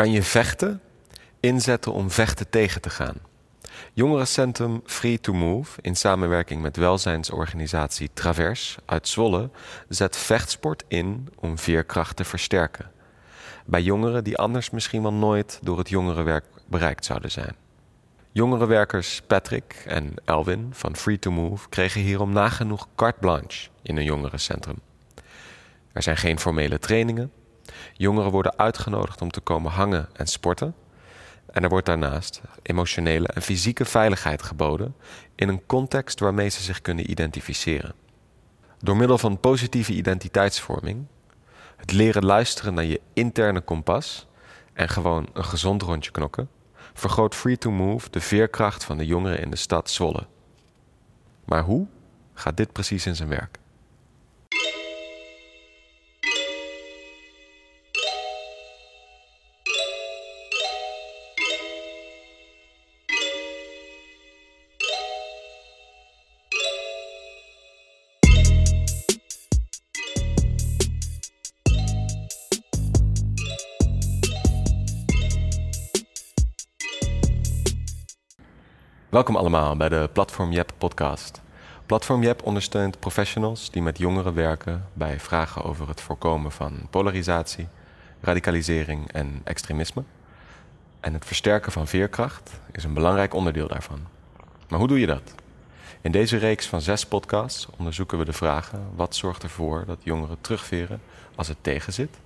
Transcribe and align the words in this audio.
kan 0.00 0.10
je 0.10 0.22
vechten 0.22 0.80
inzetten 1.40 1.92
om 1.92 2.10
vechten 2.10 2.50
tegen 2.50 2.80
te 2.80 2.90
gaan. 2.90 3.16
Jongerencentrum 3.92 4.80
Free 4.84 5.20
to 5.20 5.32
Move, 5.32 5.80
in 5.80 5.96
samenwerking 5.96 6.62
met 6.62 6.76
welzijnsorganisatie 6.76 8.10
Travers 8.14 8.76
uit 8.86 9.08
Zwolle, 9.08 9.50
zet 9.88 10.16
vechtsport 10.16 10.84
in 10.88 11.28
om 11.38 11.58
veerkracht 11.58 12.16
te 12.16 12.24
versterken. 12.24 12.90
Bij 13.66 13.82
jongeren 13.82 14.24
die 14.24 14.36
anders 14.36 14.70
misschien 14.70 15.02
wel 15.02 15.12
nooit 15.12 15.58
door 15.62 15.78
het 15.78 15.88
jongerenwerk 15.88 16.44
bereikt 16.66 17.04
zouden 17.04 17.30
zijn. 17.30 17.56
Jongerenwerkers 18.32 19.22
Patrick 19.26 19.82
en 19.86 20.14
Elwin 20.24 20.68
van 20.72 20.96
Free 20.96 21.18
to 21.18 21.30
Move 21.30 21.68
kregen 21.68 22.00
hierom 22.00 22.32
nagenoeg 22.32 22.88
carte 22.94 23.18
blanche 23.20 23.68
in 23.82 23.96
een 23.96 24.04
jongerencentrum. 24.04 24.78
Er 25.92 26.02
zijn 26.02 26.16
geen 26.16 26.38
formele 26.38 26.78
trainingen. 26.78 27.32
Jongeren 27.92 28.30
worden 28.30 28.58
uitgenodigd 28.58 29.22
om 29.22 29.30
te 29.30 29.40
komen 29.40 29.70
hangen 29.70 30.08
en 30.12 30.26
sporten. 30.26 30.74
En 31.50 31.62
er 31.62 31.68
wordt 31.68 31.86
daarnaast 31.86 32.40
emotionele 32.62 33.26
en 33.26 33.42
fysieke 33.42 33.84
veiligheid 33.84 34.42
geboden 34.42 34.94
in 35.34 35.48
een 35.48 35.66
context 35.66 36.20
waarmee 36.20 36.48
ze 36.48 36.62
zich 36.62 36.80
kunnen 36.80 37.10
identificeren. 37.10 37.94
Door 38.78 38.96
middel 38.96 39.18
van 39.18 39.40
positieve 39.40 39.92
identiteitsvorming, 39.92 41.06
het 41.76 41.92
leren 41.92 42.24
luisteren 42.24 42.74
naar 42.74 42.84
je 42.84 43.00
interne 43.12 43.60
kompas 43.60 44.26
en 44.72 44.88
gewoon 44.88 45.28
een 45.32 45.44
gezond 45.44 45.82
rondje 45.82 46.10
knokken, 46.10 46.48
vergroot 46.94 47.34
Free 47.34 47.58
to 47.58 47.70
Move 47.70 48.10
de 48.10 48.20
veerkracht 48.20 48.84
van 48.84 48.98
de 48.98 49.06
jongeren 49.06 49.40
in 49.40 49.50
de 49.50 49.56
stad 49.56 49.90
Zwolle. 49.90 50.26
Maar 51.44 51.62
hoe 51.62 51.86
gaat 52.34 52.56
dit 52.56 52.72
precies 52.72 53.06
in 53.06 53.16
zijn 53.16 53.28
werk? 53.28 53.59
Welkom 79.10 79.36
allemaal 79.36 79.76
bij 79.76 79.88
de 79.88 80.08
Platform 80.12 80.52
Jep 80.52 80.72
podcast. 80.78 81.40
Platform 81.86 82.22
Jep 82.22 82.42
ondersteunt 82.42 83.00
professionals 83.00 83.70
die 83.70 83.82
met 83.82 83.98
jongeren 83.98 84.34
werken 84.34 84.86
bij 84.92 85.20
vragen 85.20 85.64
over 85.64 85.88
het 85.88 86.00
voorkomen 86.00 86.52
van 86.52 86.86
polarisatie, 86.90 87.68
radicalisering 88.20 89.12
en 89.12 89.40
extremisme. 89.44 90.02
En 91.00 91.12
het 91.12 91.24
versterken 91.24 91.72
van 91.72 91.86
veerkracht 91.86 92.50
is 92.72 92.84
een 92.84 92.94
belangrijk 92.94 93.34
onderdeel 93.34 93.68
daarvan. 93.68 93.98
Maar 94.68 94.78
hoe 94.78 94.88
doe 94.88 95.00
je 95.00 95.06
dat? 95.06 95.34
In 96.00 96.12
deze 96.12 96.36
reeks 96.36 96.66
van 96.66 96.80
zes 96.80 97.06
podcasts 97.06 97.68
onderzoeken 97.76 98.18
we 98.18 98.24
de 98.24 98.32
vragen: 98.32 98.86
wat 98.94 99.16
zorgt 99.16 99.42
ervoor 99.42 99.84
dat 99.86 99.98
jongeren 100.02 100.40
terugveren 100.40 101.00
als 101.34 101.48
het 101.48 101.58
tegenzit? 101.60 102.18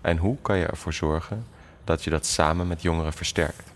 En 0.00 0.16
hoe 0.16 0.36
kan 0.42 0.58
je 0.58 0.66
ervoor 0.66 0.92
zorgen 0.92 1.46
dat 1.84 2.04
je 2.04 2.10
dat 2.10 2.26
samen 2.26 2.66
met 2.66 2.82
jongeren 2.82 3.12
versterkt? 3.12 3.74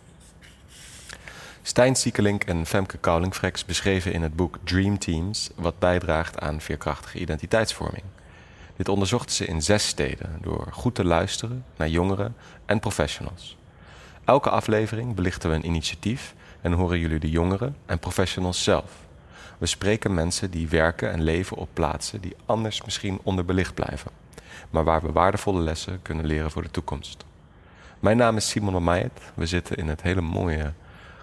Stijn 1.63 1.97
Siekelink 1.97 2.45
en 2.45 2.67
Femke 2.67 2.99
Koulingfrex 2.99 3.65
beschreven 3.65 4.13
in 4.13 4.23
het 4.23 4.37
boek 4.37 4.59
Dream 4.65 4.99
Teams 4.99 5.51
wat 5.55 5.79
bijdraagt 5.79 6.41
aan 6.41 6.61
veerkrachtige 6.61 7.19
identiteitsvorming. 7.19 8.03
Dit 8.77 8.89
onderzochten 8.89 9.35
ze 9.35 9.47
in 9.47 9.63
zes 9.63 9.87
steden 9.87 10.39
door 10.41 10.67
goed 10.71 10.95
te 10.95 11.05
luisteren 11.05 11.65
naar 11.77 11.89
jongeren 11.89 12.37
en 12.67 12.81
professionals. 12.81 13.57
Elke 14.25 14.51
aflevering 14.51 15.15
belichten 15.15 15.51
we 15.51 15.57
een 15.57 15.67
initiatief 15.67 16.35
en 16.61 16.73
horen 16.73 16.99
jullie 16.99 17.19
de 17.19 17.31
jongeren 17.31 17.77
en 17.87 17.99
professionals 17.99 18.65
zelf. 18.65 18.93
We 19.59 19.67
spreken 19.67 20.15
mensen 20.15 20.51
die 20.51 20.69
werken 20.69 21.13
en 21.13 21.23
leven 21.23 21.57
op 21.57 21.69
plaatsen 21.73 22.21
die 22.21 22.37
anders 22.47 22.83
misschien 22.85 23.21
onderbelicht 23.23 23.75
blijven, 23.75 24.11
maar 24.71 24.85
waar 24.85 25.03
we 25.03 25.13
waardevolle 25.13 25.61
lessen 25.61 26.03
kunnen 26.03 26.27
leren 26.27 26.51
voor 26.51 26.63
de 26.63 26.71
toekomst. 26.71 27.25
Mijn 28.01 28.17
naam 28.17 28.37
is 28.37 28.49
Simon 28.49 28.85
Meijert. 28.85 29.21
We 29.35 29.47
zitten 29.47 29.77
in 29.77 29.89
het 29.89 30.03
hele 30.03 30.21
mooie 30.21 30.73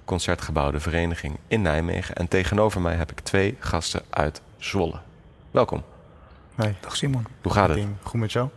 Concertgebouw 0.08 0.72
de 0.72 0.80
Vereniging 0.80 1.38
in 1.48 1.62
Nijmegen. 1.62 2.16
En 2.16 2.28
tegenover 2.28 2.82
mij 2.82 2.96
heb 2.96 3.12
ik 3.12 3.20
twee 3.20 3.58
gasten 3.60 4.02
uit 4.10 4.42
Zwolle. 4.58 5.00
Welkom. 5.52 5.84
Hey. 6.56 6.76
Dag 6.82 6.96
Simon. 6.96 7.26
Hoe 7.42 7.52
gaat 7.52 7.70
het? 7.70 7.86
Goed 8.04 8.20
met 8.20 8.32
jou? 8.32 8.50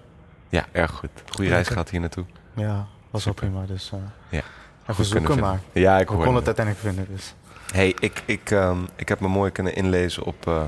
Ja, 0.48 0.66
erg 0.72 0.90
goed. 0.90 1.10
Goede 1.30 1.50
reis 1.50 1.68
gehad 1.68 1.90
hier 1.90 2.00
naartoe. 2.00 2.24
Ja, 2.54 2.86
was 3.10 3.28
ook 3.28 3.34
prima. 3.34 3.66
Dus 3.66 3.90
uh, 3.94 4.00
ja. 4.28 4.42
even 4.86 5.04
zoeken 5.04 5.38
maar. 5.38 5.60
Ja, 5.72 5.98
ik 5.98 6.06
kon 6.06 6.34
het 6.34 6.46
uiteindelijk 6.46 6.86
vinden. 6.86 7.06
Dus. 7.10 7.34
Hey, 7.72 7.94
ik, 7.98 8.22
ik, 8.26 8.50
um, 8.50 8.88
ik 8.96 9.08
heb 9.08 9.20
me 9.20 9.28
mooi 9.28 9.50
kunnen 9.50 9.74
inlezen 9.74 10.22
op, 10.24 10.46
uh, 10.46 10.62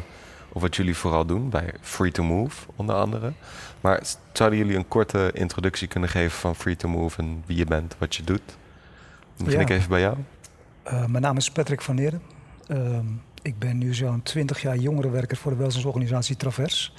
op 0.48 0.60
wat 0.60 0.76
jullie 0.76 0.97
vooral 0.97 1.26
doen 1.26 1.50
bij 1.50 1.75
Free 1.81 2.12
to 2.12 2.22
Move, 2.22 2.66
onder 2.76 2.94
andere. 2.94 3.32
Maar 3.81 4.03
zouden 4.32 4.59
jullie 4.59 4.76
een 4.76 4.88
korte 4.88 5.31
introductie 5.34 5.88
kunnen 5.88 6.09
geven 6.09 6.38
van 6.38 6.56
Free 6.56 6.76
to 6.76 6.88
Move 6.88 7.19
en 7.19 7.42
wie 7.47 7.56
je 7.56 7.65
bent, 7.65 7.94
wat 7.98 8.15
je 8.15 8.25
doet? 8.25 8.56
Dan 9.37 9.44
begin 9.44 9.60
ja. 9.60 9.66
ik 9.66 9.71
even 9.71 9.88
bij 9.88 10.00
jou. 10.00 10.16
Uh, 10.87 11.06
mijn 11.06 11.22
naam 11.22 11.37
is 11.37 11.50
Patrick 11.50 11.81
van 11.81 11.94
Neren. 11.94 12.22
Uh, 12.69 12.98
ik 13.43 13.59
ben 13.59 13.78
nu 13.78 13.94
zo'n 13.94 14.22
20 14.22 14.62
jaar 14.62 14.76
jongerenwerker 14.76 15.37
voor 15.37 15.50
de 15.50 15.59
welzijnsorganisatie 15.59 16.37
Travers. 16.37 16.94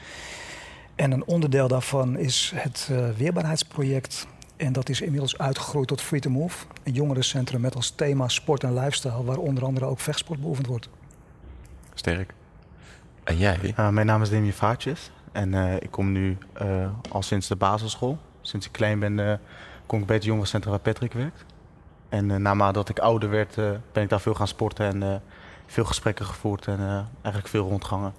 En 0.96 1.12
een 1.12 1.26
onderdeel 1.26 1.68
daarvan 1.68 2.18
is 2.18 2.52
het 2.56 2.90
uh, 2.92 3.10
weerbaarheidsproject. 3.10 4.28
En 4.58 4.74
dat 4.74 4.90
is 4.90 5.02
inmiddels 5.02 5.38
uitgegroeid 5.38 5.88
tot 5.88 6.02
Free 6.02 6.20
to 6.20 6.30
Move. 6.30 6.66
Een 6.84 6.94
jongerencentrum 6.94 7.62
met 7.62 7.76
als 7.76 7.90
thema 7.90 8.28
sport 8.28 8.64
en 8.64 8.74
lifestyle, 8.74 9.24
waar 9.24 9.38
onder 9.38 9.66
andere 9.66 9.86
ook 9.86 10.00
vechtsport 10.00 10.42
beoefend 10.42 10.68
wordt. 10.68 10.90
Sterk. 11.94 12.34
En 13.24 13.38
jij? 13.38 13.74
Uh, 13.80 13.90
mijn 13.90 14.06
naam 14.06 14.22
is 14.22 14.30
Demi 14.30 14.54
Vaartjes. 14.54 15.12
En 15.32 15.54
ik 15.82 15.92
kom 15.92 16.12
nu 16.12 16.38
al 17.10 17.22
sinds 17.22 17.48
de 17.48 17.56
basisschool. 17.56 18.18
Sinds 18.42 18.66
ik 18.66 18.72
klein 18.72 19.00
ben, 19.00 19.40
kom 19.86 20.00
ik 20.00 20.06
bij 20.06 20.16
het 20.16 20.26
jongerencentrum 20.26 20.72
waar 20.72 20.82
Patrick 20.82 21.14
werkt. 21.14 21.46
En 22.14 22.30
uh, 22.30 22.36
naarmate 22.36 22.84
ik 22.88 23.00
ouder 23.00 23.30
werd, 23.30 23.58
uh, 23.58 23.70
ben 23.92 24.04
ik 24.04 24.10
daar 24.10 24.22
veel 24.22 24.34
gaan 24.34 24.48
sporten 24.48 24.86
en 24.86 25.02
uh, 25.02 25.16
veel 25.66 25.86
gesprekken 25.86 26.26
gevoerd 26.26 26.68
en 26.68 27.08
eigenlijk 27.14 27.48
veel 27.48 27.68
rondgangen. 27.68 28.14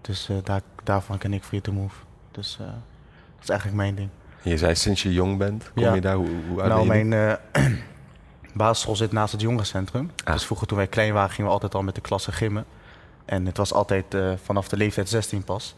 Dus 0.00 0.28
daar, 0.42 0.60
daarvan 0.82 1.18
ken 1.18 1.32
ik 1.32 1.42
Free 1.42 1.60
to 1.60 1.72
Move. 1.72 1.94
Dus 2.30 2.56
dat 2.58 3.42
is 3.42 3.48
eigenlijk 3.48 3.80
mijn 3.80 3.94
ding. 3.94 4.08
Je 4.42 4.58
zei 4.58 4.74
sinds 4.74 5.02
je 5.02 5.12
jong 5.12 5.38
bent, 5.38 5.70
kom 5.74 5.82
ja. 5.82 5.94
je 5.94 6.00
daar? 6.00 6.14
Hoe, 6.14 6.28
hoe 6.48 6.60
oud 6.60 6.68
nou, 6.68 6.88
ben 6.88 6.98
je 6.98 7.04
mijn 7.04 7.38
basisschool 8.54 8.96
zit 8.96 9.12
naast 9.12 9.32
het 9.32 9.40
jongerencentrum. 9.40 10.10
Ah. 10.24 10.32
Dus 10.32 10.44
vroeger 10.44 10.66
toen 10.66 10.76
wij 10.76 10.86
klein 10.86 11.12
waren, 11.12 11.30
gingen 11.30 11.46
we 11.46 11.52
altijd 11.52 11.74
al 11.74 11.82
met 11.82 11.94
de 11.94 12.00
klasse 12.00 12.32
gimmen. 12.32 12.64
En 13.24 13.46
het 13.46 13.56
was 13.56 13.72
altijd 13.72 14.04
vanaf 14.44 14.68
de 14.68 14.76
leeftijd 14.76 15.08
16 15.08 15.44
pas. 15.44 15.74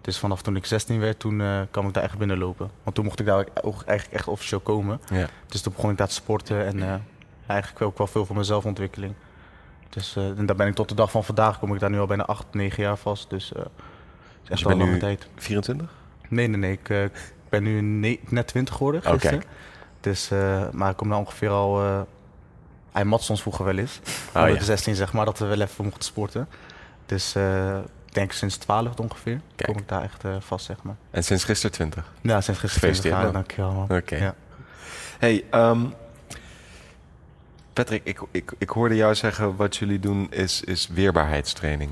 Dus 0.00 0.18
vanaf 0.18 0.42
toen 0.42 0.56
ik 0.56 0.66
16 0.66 1.00
werd, 1.00 1.18
toen 1.18 1.40
uh, 1.40 1.60
kwam 1.70 1.86
ik 1.86 1.94
daar 1.94 2.02
echt 2.02 2.18
binnenlopen. 2.18 2.70
Want 2.82 2.96
toen 2.96 3.04
mocht 3.04 3.20
ik 3.20 3.26
daar 3.26 3.46
ook 3.62 3.82
eigenlijk 3.82 4.18
echt 4.18 4.28
officieel 4.28 4.60
komen. 4.60 5.00
Ja. 5.12 5.26
Dus 5.46 5.60
toen 5.60 5.72
begon 5.72 5.90
ik 5.90 5.96
daar 5.96 6.08
te 6.08 6.14
sporten 6.14 6.66
en 6.66 6.76
uh, 6.76 6.94
eigenlijk 7.46 7.82
ook 7.82 7.98
wel 7.98 8.06
veel 8.06 8.24
voor 8.26 8.34
mijn 8.34 8.46
zelfontwikkeling. 8.46 9.14
Dus 9.88 10.16
uh, 10.16 10.38
en 10.38 10.46
daar 10.46 10.56
ben 10.56 10.66
ik 10.66 10.74
tot 10.74 10.88
de 10.88 10.94
dag 10.94 11.10
van 11.10 11.24
vandaag, 11.24 11.58
kom 11.58 11.74
ik 11.74 11.80
daar 11.80 11.90
nu 11.90 11.98
al 11.98 12.06
bijna 12.06 12.24
8, 12.24 12.46
9 12.50 12.82
jaar 12.82 12.96
vast. 12.96 13.30
Dus, 13.30 13.52
uh, 13.56 13.62
dus 14.42 14.60
je 14.60 14.66
bent 14.66 14.78
nu 14.84 14.98
tijd. 14.98 15.26
24? 15.36 15.88
Nee, 16.28 16.46
nee, 16.46 16.58
nee. 16.58 16.72
Ik, 16.72 17.10
ben 17.48 17.62
nu 17.62 17.80
ne- 17.80 18.20
net 18.28 18.46
20 18.46 18.74
geworden 18.74 19.02
gisteren. 19.02 19.42
Dus, 20.00 20.28
maar 20.72 20.90
ik 20.90 20.96
kom 20.96 21.08
nou 21.08 21.20
ongeveer 21.20 21.50
al... 21.50 22.06
hij 22.92 23.04
mat 23.04 23.30
ons 23.30 23.40
vroeger 23.40 23.64
wel 23.64 23.78
eens. 23.78 24.00
Oh, 24.34 24.48
ja. 24.48 24.54
de 24.54 24.64
16 24.64 24.94
zeg 24.94 25.12
maar, 25.12 25.24
dat 25.24 25.38
we 25.38 25.46
wel 25.46 25.60
even 25.60 25.84
mochten 25.84 26.04
sporten. 26.04 26.48
Dus 27.06 27.34
denk 28.10 28.32
sinds 28.32 28.56
12 28.56 28.96
ongeveer. 28.98 29.40
Kijk. 29.56 29.70
Kom 29.70 29.80
ik 29.80 29.88
daar 29.88 30.02
echt 30.02 30.24
uh, 30.24 30.36
vast, 30.38 30.64
zeg 30.64 30.76
maar. 30.82 30.96
En 31.10 31.24
sinds 31.24 31.44
gisteren 31.44 31.72
20? 31.76 32.12
Ja, 32.20 32.40
sinds 32.40 32.60
gisteren 32.60 32.92
20. 32.92 33.12
Gefeliciteerd, 33.12 33.26
Ah, 33.26 33.32
dankjewel, 33.32 33.72
man. 33.72 33.84
Oké. 33.84 33.94
Okay. 33.94 34.18
Ja. 34.18 34.34
Hey, 35.18 35.44
um, 35.54 35.94
Patrick, 37.72 38.00
ik, 38.04 38.20
ik, 38.30 38.52
ik 38.58 38.68
hoorde 38.68 38.96
jou 38.96 39.14
zeggen 39.14 39.56
wat 39.56 39.76
jullie 39.76 39.98
doen 39.98 40.26
is, 40.32 40.62
is 40.62 40.88
weerbaarheidstraining. 40.88 41.90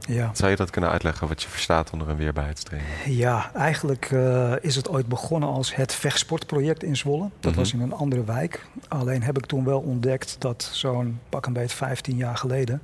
Ja. 0.00 0.30
Zou 0.34 0.50
je 0.50 0.56
dat 0.56 0.70
kunnen 0.70 0.90
uitleggen 0.90 1.28
wat 1.28 1.42
je 1.42 1.48
verstaat 1.48 1.90
onder 1.90 2.08
een 2.08 2.16
weerbaarheidstraining? 2.16 2.92
Ja, 3.04 3.50
eigenlijk 3.54 4.10
uh, 4.10 4.52
is 4.60 4.76
het 4.76 4.88
ooit 4.88 5.06
begonnen 5.06 5.48
als 5.48 5.74
het 5.74 5.94
vechtsportproject 5.94 6.82
in 6.82 6.96
Zwolle. 6.96 7.18
Dat 7.22 7.30
Mhm. 7.30 7.46
mm-hmm. 7.48 7.62
was 7.62 7.72
in 7.72 7.80
een 7.80 7.92
andere 7.92 8.24
wijk. 8.24 8.66
Alleen 8.88 9.22
heb 9.22 9.38
ik 9.38 9.46
toen 9.46 9.64
wel 9.64 9.80
ontdekt 9.80 10.36
dat 10.38 10.70
zo'n 10.72 11.20
pak 11.28 11.46
een 11.46 11.52
beet 11.52 11.72
15 11.72 12.16
jaar 12.16 12.36
geleden 12.36 12.82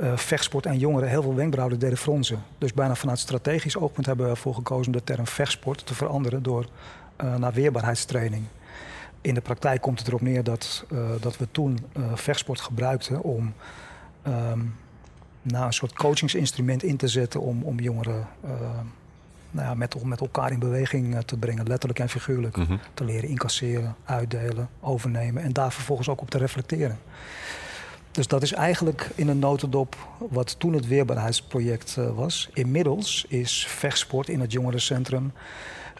uh, 0.00 0.16
vechtsport 0.16 0.66
en 0.66 0.78
jongeren 0.78 1.08
heel 1.08 1.22
veel 1.22 1.34
wenkbrauwen 1.34 1.78
deden 1.78 1.98
fronsen. 1.98 2.42
Dus 2.58 2.72
bijna 2.72 2.94
vanuit 2.94 3.18
strategisch 3.18 3.76
oogpunt 3.76 4.06
hebben 4.06 4.24
we 4.24 4.30
ervoor 4.30 4.54
gekozen 4.54 4.92
de 4.92 5.04
term 5.04 5.26
vechtsport 5.26 5.86
te 5.86 5.94
veranderen 5.94 6.42
door 6.42 6.66
uh, 7.22 7.34
naar 7.36 7.52
weerbaarheidstraining. 7.52 8.44
In 9.20 9.34
de 9.34 9.40
praktijk 9.40 9.80
komt 9.80 9.98
het 9.98 10.08
erop 10.08 10.20
neer 10.20 10.44
dat, 10.44 10.84
uh, 10.92 10.98
dat 11.20 11.36
we 11.36 11.46
toen 11.50 11.78
vechtsport 12.14 12.60
gebruikten 12.60 13.22
om 13.22 13.54
um, 14.26 14.74
nou, 15.42 15.66
een 15.66 15.72
soort 15.72 15.92
coachingsinstrument 15.92 16.82
in 16.82 16.96
te 16.96 17.08
zetten 17.08 17.40
om, 17.40 17.62
om 17.62 17.80
jongeren 17.80 18.26
nou 19.50 19.66
ja, 19.66 19.74
met, 19.74 20.04
met 20.04 20.20
elkaar 20.20 20.52
in 20.52 20.58
beweging 20.58 21.22
te 21.24 21.36
brengen, 21.36 21.66
letterlijk 21.66 21.98
en 21.98 22.08
figuurlijk. 22.08 22.56
Mhm. 22.56 22.76
Te 22.94 23.04
leren 23.04 23.28
incasseren, 23.28 23.94
uitdelen, 24.04 24.68
overnemen 24.80 25.42
en 25.42 25.52
daar 25.52 25.72
vervolgens 25.72 26.08
ook 26.08 26.20
op 26.20 26.30
te 26.30 26.38
reflecteren. 26.38 26.98
Dus 28.20 28.28
dat 28.28 28.42
is 28.42 28.52
eigenlijk 28.52 29.10
in 29.14 29.28
een 29.28 29.38
notendop 29.38 29.96
wat 30.18 30.58
toen 30.58 30.72
het 30.72 30.86
weerbaarheidsproject 30.86 31.94
was. 32.14 32.48
Inmiddels 32.52 33.24
is 33.28 33.66
vechtsport 33.68 34.28
in 34.28 34.40
het 34.40 34.52
jongerencentrum 34.52 35.32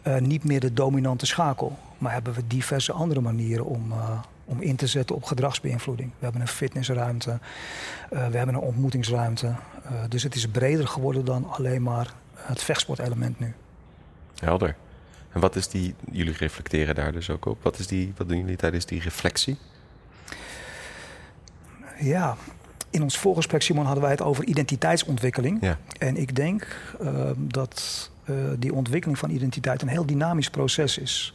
uh, 0.07 0.19
niet 0.19 0.45
meer 0.45 0.61
de 0.61 0.73
dominante 0.73 1.27
schakel. 1.27 1.79
Maar 1.99 2.13
hebben 2.13 2.33
we 2.33 2.47
diverse 2.47 2.93
andere 2.93 3.21
manieren 3.21 3.65
om, 3.65 3.93
uh, 3.93 4.21
om 4.45 4.61
in 4.61 4.77
te 4.77 4.87
zetten 4.87 5.17
op 5.17 5.25
gedragsbeïnvloeding. 5.25 6.11
We 6.11 6.25
hebben 6.25 6.41
een 6.41 6.49
fitnessruimte, 6.49 7.39
we 8.09 8.17
hebben 8.17 8.55
een 8.55 8.61
ontmoetingsruimte. 8.61 9.55
dus 10.09 10.23
het 10.23 10.35
is 10.35 10.49
breder 10.49 10.89
geworden 10.89 11.25
dan 11.25 11.51
alleen 11.51 11.83
maar 11.83 12.13
het 12.35 12.63
vechtsportelement 12.63 13.39
nu. 13.39 13.55
Helder. 14.39 14.77
En 15.33 15.41
wat 15.41 15.57
is 15.57 15.69
die, 15.69 15.95
jullie 16.13 16.37
reflecteren 16.37 16.95
daar 16.95 17.13
dus 17.13 17.31
ook 17.31 17.47
op. 17.47 17.63
Wat, 17.63 17.79
is 17.79 17.87
die, 17.87 18.13
wat 18.17 18.29
doen 18.29 18.39
jullie 18.39 18.57
tijdens 18.57 18.87
die 18.87 19.01
reflectie? 19.01 19.59
Ja, 22.01 22.37
in 22.91 23.03
ons 23.03 23.19
voorgesprek, 23.19 23.63
Simon, 23.63 23.85
hadden 23.85 24.03
wij 24.03 24.13
het 24.13 24.23
over 24.23 24.45
identiteitsontwikkeling. 24.45 25.59
Ja. 25.61 25.79
En 25.99 26.17
ik 26.17 26.37
denk 26.37 26.67
dat 27.37 28.11
uh, 28.25 28.37
die 28.59 28.75
ontwikkeling 28.75 29.19
van 29.19 29.31
identiteit 29.31 29.83
een 29.83 29.89
heel 29.89 30.07
dynamisch 30.07 30.51
proces 30.51 30.99
is. 30.99 31.35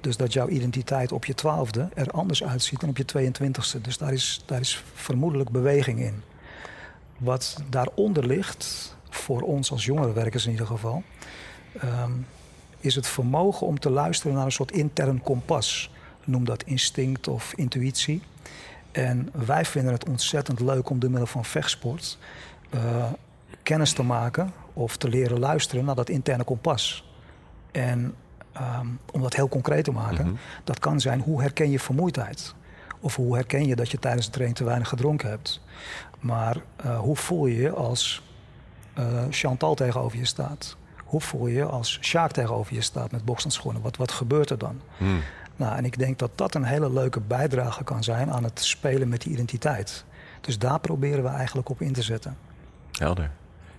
Dus 0.00 0.16
dat 0.16 0.32
jouw 0.32 0.48
identiteit 0.48 1.12
op 1.12 1.24
je 1.24 1.34
twaalfde 1.34 1.88
er 1.94 2.10
anders 2.10 2.44
uitziet 2.44 2.80
dan 2.80 2.88
op 2.88 2.96
je 2.96 3.04
22e. 3.18 3.80
Dus 3.80 3.98
daar 3.98 4.12
is, 4.12 4.42
daar 4.46 4.60
is 4.60 4.82
vermoedelijk 4.94 5.50
beweging 5.50 6.00
in. 6.00 6.22
Wat 7.18 7.62
daaronder 7.70 8.26
ligt, 8.26 8.96
voor 9.10 9.40
ons 9.40 9.70
als 9.70 9.84
jongerenwerkers 9.84 10.44
in 10.44 10.50
ieder 10.50 10.66
geval, 10.66 11.02
um, 11.84 12.26
is 12.80 12.94
het 12.94 13.06
vermogen 13.06 13.66
om 13.66 13.78
te 13.78 13.90
luisteren 13.90 14.36
naar 14.36 14.44
een 14.44 14.52
soort 14.52 14.72
intern 14.72 15.22
kompas. 15.22 15.90
Noem 16.24 16.44
dat 16.44 16.62
instinct 16.62 17.28
of 17.28 17.52
intuïtie. 17.56 18.22
En 18.96 19.28
wij 19.32 19.64
vinden 19.64 19.92
het 19.92 20.08
ontzettend 20.08 20.60
leuk 20.60 20.90
om 20.90 20.98
door 20.98 21.10
middel 21.10 21.26
van 21.28 21.44
vechtsport 21.44 22.18
uh, 22.74 22.80
kennis 23.62 23.92
te 23.92 24.02
maken 24.02 24.52
of 24.72 24.96
te 24.96 25.08
leren 25.08 25.38
luisteren 25.38 25.84
naar 25.84 25.94
dat 25.94 26.08
interne 26.08 26.44
kompas. 26.44 27.10
En 27.72 28.14
um, 28.80 28.98
om 29.12 29.22
dat 29.22 29.34
heel 29.34 29.48
concreet 29.48 29.84
te 29.84 29.90
maken, 29.92 30.24
Mhm. 30.26 30.34
dat 30.64 30.78
kan 30.78 31.00
zijn 31.00 31.20
hoe 31.20 31.40
herken 31.40 31.70
je 31.70 31.78
vermoeidheid? 31.80 32.54
Of 33.00 33.16
hoe 33.16 33.34
herken 33.34 33.66
je 33.66 33.76
dat 33.76 33.90
je 33.90 33.98
tijdens 33.98 34.24
de 34.26 34.30
training 34.32 34.58
te 34.58 34.64
weinig 34.64 34.88
gedronken 34.88 35.28
hebt? 35.28 35.60
Maar 36.20 36.56
uh, 36.86 36.98
hoe 36.98 37.16
voel 37.16 37.46
je 37.46 37.56
je 37.56 37.70
als 37.70 38.22
uh, 38.98 39.04
Chantal 39.30 39.74
tegenover 39.74 40.18
je 40.18 40.24
staat? 40.24 40.76
Hoe 41.04 41.20
voel 41.20 41.46
je 41.46 41.54
je 41.54 41.64
als 41.64 41.98
Sjaak 42.02 42.32
tegenover 42.32 42.74
je 42.74 42.80
staat 42.80 43.10
met 43.10 43.24
bokshandschoenen? 43.24 43.82
Wat, 43.82 43.96
wat 43.96 44.12
gebeurt 44.12 44.50
er 44.50 44.58
dan? 44.58 44.80
Hmm. 44.96 45.20
Nou, 45.56 45.76
en 45.76 45.84
ik 45.84 45.98
denk 45.98 46.18
dat 46.18 46.30
dat 46.34 46.54
een 46.54 46.64
hele 46.64 46.92
leuke 46.92 47.20
bijdrage 47.20 47.84
kan 47.84 48.04
zijn 48.04 48.30
aan 48.32 48.44
het 48.44 48.60
spelen 48.60 49.08
met 49.08 49.20
die 49.22 49.32
identiteit. 49.32 50.04
Dus 50.40 50.58
daar 50.58 50.80
proberen 50.80 51.22
we 51.22 51.28
eigenlijk 51.28 51.68
op 51.68 51.80
in 51.80 51.92
te 51.92 52.02
zetten. 52.02 52.36
Helder. 52.92 53.30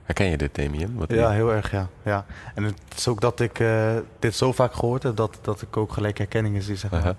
Herken 0.03 0.25
je 0.29 0.37
dit, 0.37 0.55
Damien? 0.55 0.95
Wat 0.95 1.11
Ja, 1.11 1.29
heel 1.31 1.53
erg, 1.53 1.71
ja. 1.71 1.87
ja. 2.03 2.25
En 2.55 2.63
het 2.63 2.79
is 2.97 3.07
ook 3.07 3.21
dat 3.21 3.39
ik 3.39 3.59
uh, 3.59 3.91
dit 4.19 4.35
zo 4.35 4.51
vaak 4.51 4.73
gehoord 4.73 5.03
heb, 5.03 5.15
dat, 5.15 5.37
dat 5.41 5.61
ik 5.61 5.77
ook 5.77 5.91
gelijk 5.93 6.17
herkenning 6.17 6.55
is. 6.55 6.65
Zeg 6.73 6.91
maar. 6.91 7.15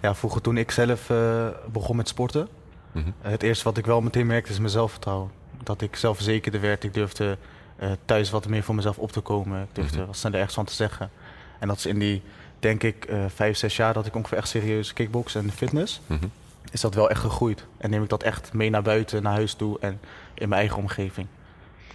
Ja, 0.00 0.14
vroeger 0.14 0.40
toen 0.40 0.56
ik 0.56 0.70
zelf 0.70 1.10
uh, 1.10 1.46
begon 1.72 1.96
met 1.96 2.08
sporten, 2.08 2.48
Mhm. 2.92 3.10
het 3.20 3.42
eerste 3.42 3.64
wat 3.64 3.76
ik 3.76 3.86
wel 3.86 4.00
meteen 4.00 4.26
merkte 4.26 4.50
is 4.52 4.58
mijn 4.58 4.70
zelfvertrouwen. 4.70 5.30
Dat 5.62 5.80
ik 5.80 5.96
zelfverzekerder 5.96 6.60
werd, 6.60 6.84
ik 6.84 6.94
durfde 6.94 7.38
uh, 7.82 7.90
thuis 8.04 8.30
wat 8.30 8.48
meer 8.48 8.62
voor 8.62 8.74
mezelf 8.74 8.98
op 8.98 9.12
te 9.12 9.20
komen. 9.20 9.62
Ik 9.62 9.68
durfde 9.74 9.96
Mhm. 9.98 10.06
wat 10.06 10.16
sneller 10.16 10.36
ergens 10.38 10.54
van 10.56 10.64
te 10.64 10.72
zeggen. 10.74 11.10
En 11.58 11.68
dat 11.68 11.76
is 11.76 11.86
in 11.86 11.98
die, 11.98 12.22
denk 12.60 12.82
ik, 12.82 13.06
uh, 13.10 13.24
vijf, 13.34 13.56
zes 13.56 13.76
jaar 13.76 13.92
dat 13.92 14.06
ik 14.06 14.14
ongeveer 14.16 14.38
echt 14.38 14.48
serieus 14.48 14.92
kickbox 14.92 15.34
en 15.34 15.52
fitness, 15.52 16.00
Mhm. 16.06 16.24
is 16.72 16.80
dat 16.80 16.94
wel 16.94 17.10
echt 17.10 17.20
gegroeid. 17.20 17.64
En 17.78 17.90
neem 17.90 18.02
ik 18.02 18.08
dat 18.08 18.22
echt 18.22 18.52
mee 18.52 18.70
naar 18.70 18.82
buiten, 18.82 19.22
naar 19.22 19.32
huis 19.32 19.54
toe 19.54 19.78
en 19.80 20.00
in 20.34 20.48
mijn 20.48 20.60
eigen 20.60 20.78
omgeving. 20.78 21.26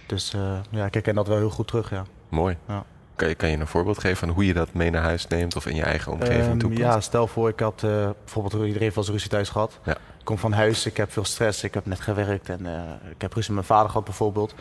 Dus 0.06 0.34
uh, 0.34 0.58
ja, 0.70 0.84
ik 0.86 0.94
herken 0.94 1.14
dat 1.14 1.26
wel 1.28 1.36
heel 1.36 1.50
goed 1.50 1.66
terug, 1.68 1.90
ja. 1.90 2.04
Mooi. 2.28 2.56
Ja. 2.68 2.84
Kan, 3.16 3.28
je, 3.28 3.34
kan 3.34 3.48
je 3.48 3.56
een 3.56 3.66
voorbeeld 3.66 3.98
geven 3.98 4.16
van 4.16 4.28
hoe 4.28 4.46
je 4.46 4.52
dat 4.54 4.72
mee 4.72 4.90
naar 4.90 5.02
huis 5.02 5.26
neemt 5.26 5.56
of 5.56 5.66
in 5.66 5.74
je 5.76 5.82
eigen 5.82 6.12
omgeving 6.12 6.52
Um, 6.52 6.58
toepast? 6.58 6.80
ja, 6.80 7.00
stel 7.00 7.26
voor, 7.26 7.48
ik 7.48 7.60
had 7.60 7.82
uh, 7.84 7.90
bijvoorbeeld 8.24 8.54
iedereen 8.66 8.88
wel 8.88 8.96
eens 8.96 9.08
ruzie 9.08 9.30
thuis 9.30 9.48
gehad. 9.48 9.78
Ja. 9.84 9.92
Ik 9.92 10.24
kom 10.24 10.38
van 10.38 10.52
huis, 10.52 10.86
ik 10.86 10.96
heb 10.96 11.12
veel 11.12 11.24
stress, 11.24 11.62
ik 11.64 11.74
heb 11.74 11.86
net 11.86 12.00
gewerkt 12.00 12.48
en 12.48 12.60
uh, 12.66 12.72
ik 13.10 13.20
heb 13.22 13.32
ruzie 13.32 13.54
met 13.54 13.66
mijn 13.66 13.78
vader 13.78 13.88
gehad 13.90 14.04
bijvoorbeeld. 14.04 14.54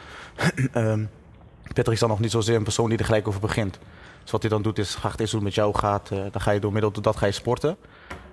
um, 0.75 1.10
Patrick 1.74 1.94
is 1.94 2.00
dan 2.00 2.10
nog 2.10 2.19
niet 2.19 2.31
zozeer 2.31 2.56
een 2.56 2.63
persoon 2.63 2.90
die 2.90 2.98
er 2.98 3.06
gelijk 3.06 3.28
over 3.28 3.40
begint. 3.40 3.80
Dus 4.25 4.33
wat 4.33 4.42
hij 4.42 4.51
dan 4.51 4.62
doet 4.62 4.80
is, 4.80 4.95
ga 4.95 5.10
het 5.10 5.19
eerst 5.19 5.31
hoe 5.31 5.42
het 5.42 5.50
met 5.50 5.57
jou 5.57 5.75
gaat. 5.75 6.10
Uh, 6.12 6.19
dan 6.31 6.42
ga 6.42 6.51
je 6.51 6.60
door 6.60 6.72
middel 6.72 6.92
tot 6.92 7.04
dat 7.04 7.16
ga 7.16 7.25
je 7.25 7.31
sporten. 7.31 7.77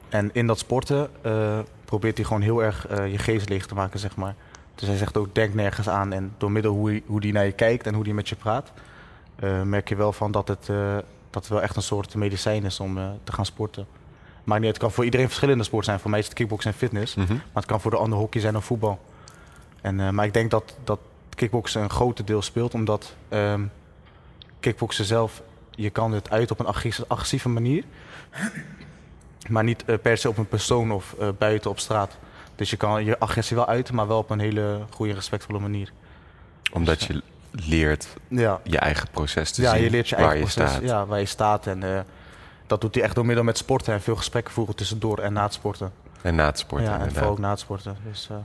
En 0.09 0.31
in 0.33 0.47
dat 0.47 0.59
sporten 0.59 1.11
uh, 1.27 1.59
probeert 1.85 2.17
hij 2.17 2.27
gewoon 2.27 2.43
heel 2.43 2.63
erg 2.63 2.91
uh, 2.91 3.11
je 3.11 3.19
geest 3.19 3.49
leeg 3.49 3.67
te 3.67 3.75
maken, 3.75 3.99
zeg 3.99 4.17
maar. 4.17 4.35
Dus 4.75 4.89
hij 4.89 4.97
zegt 4.97 5.17
ook, 5.17 5.35
denk 5.35 5.55
nergens 5.55 5.89
aan. 5.89 6.13
En 6.13 6.35
door 6.39 6.51
middel 6.51 6.73
hoe 6.73 6.89
hij, 6.89 7.03
hoe 7.07 7.21
die 7.21 7.33
naar 7.33 7.45
je 7.45 7.53
kijkt 7.53 7.87
en 7.87 7.95
hoe 7.95 8.05
hij 8.05 8.13
met 8.13 8.29
je 8.29 8.37
praat... 8.37 8.73
Merk 9.65 9.89
je 9.89 9.97
wel 9.97 10.13
van 10.13 10.33
dat 10.33 10.49
het, 10.49 10.67
dat 11.31 11.43
het 11.43 11.49
wel 11.49 11.63
echt 11.63 11.77
een 11.77 11.83
soort 11.83 12.15
medicijn 12.15 12.65
is 12.65 12.81
om 12.81 12.99
te 13.25 13.33
gaan 13.33 13.47
sporten. 13.47 13.87
Maar 14.45 14.59
niet, 14.59 14.69
het 14.69 14.79
kan 14.79 14.91
voor 14.91 15.05
iedereen 15.05 15.27
verschillende 15.27 15.65
sport 15.65 15.85
zijn. 15.85 16.01
Voor 16.01 16.11
mij 16.11 16.19
is 16.19 16.25
het 16.25 16.35
kickbox 16.35 16.65
en 16.65 16.73
fitness. 16.73 17.15
Mhm. 17.15 17.33
Maar 17.33 17.43
het 17.53 17.67
kan 17.67 17.81
voor 17.81 17.91
de 17.91 17.97
ander 17.97 18.19
hockey 18.19 18.41
zijn 18.41 18.57
of 18.57 18.65
voetbal. 18.65 19.01
En, 19.81 19.99
uh, 19.99 20.11
maar 20.11 20.25
ik 20.25 20.33
denk 20.33 20.51
dat, 20.51 20.77
dat 20.85 20.99
kickboksen 21.35 21.83
een 21.83 21.91
groot 21.91 22.27
deel 22.27 22.43
speelt. 22.43 22.75
Omdat 22.75 23.15
um, 23.29 23.71
kickboksen 24.61 25.05
zelf, 25.05 25.43
je 25.77 25.91
kan 25.91 26.13
het 26.13 26.31
uit 26.31 26.51
op 26.51 26.59
een 26.61 26.67
agressieve 27.09 27.49
manier. 27.49 27.85
Maar 29.49 29.65
niet 29.65 29.85
uh, 29.87 29.97
per 30.03 30.17
se 30.17 30.29
op 30.29 30.39
een 30.39 30.49
persoon 30.49 30.93
of 30.93 31.15
uh, 31.21 31.29
buiten 31.39 31.71
op 31.71 31.79
straat. 31.79 32.19
Dus 32.57 32.71
je 32.71 32.77
kan 32.77 33.05
je 33.05 33.19
agressie 33.19 33.57
wel 33.57 33.67
uiten, 33.67 33.95
maar 33.95 34.07
wel 34.07 34.19
op 34.19 34.31
een 34.31 34.41
hele 34.41 34.81
goede, 34.91 35.13
respectvolle 35.13 35.59
manier. 35.59 35.93
Omdat 36.73 36.99
Dus, 36.99 37.07
je 37.07 37.23
leert 37.51 38.09
ja. 38.29 38.61
je 38.65 38.79
eigen 38.79 39.09
proces 39.11 39.51
te 39.51 39.63
ja, 39.63 39.73
zien 39.73 39.83
je 39.83 39.91
leert 39.91 40.09
je 40.09 40.17
waar 40.17 40.25
eigen 40.25 40.47
je 40.49 40.55
proces, 40.55 40.73
staat. 40.73 40.89
Ja, 40.89 41.07
waar 41.07 41.19
je 41.19 41.27
staat. 41.27 41.67
En 41.67 41.83
uh, 41.83 42.01
dat 42.67 42.81
doet 42.81 42.95
hij 42.95 43.05
echt 43.05 43.15
door 43.15 43.27
middel 43.27 43.45
met 43.45 43.59
sporten 43.59 43.93
en 43.93 44.01
veel 44.01 44.17
gesprekken 44.17 44.53
voeren 44.53 44.75
tussendoor 44.75 45.19
en 45.19 45.33
na 45.33 45.43
het 45.43 45.53
sporten. 45.53 45.93
En 46.23 46.35
na 46.35 46.47
het 46.47 46.59
sporten 46.59 46.89
ja, 46.91 47.01
en 47.01 47.13
vooral 47.13 47.31
ook 47.31 47.39
na 47.39 47.51
het 47.51 47.61
sporten. 47.61 47.97
Dus, 48.09 48.29
uh, 48.31 48.37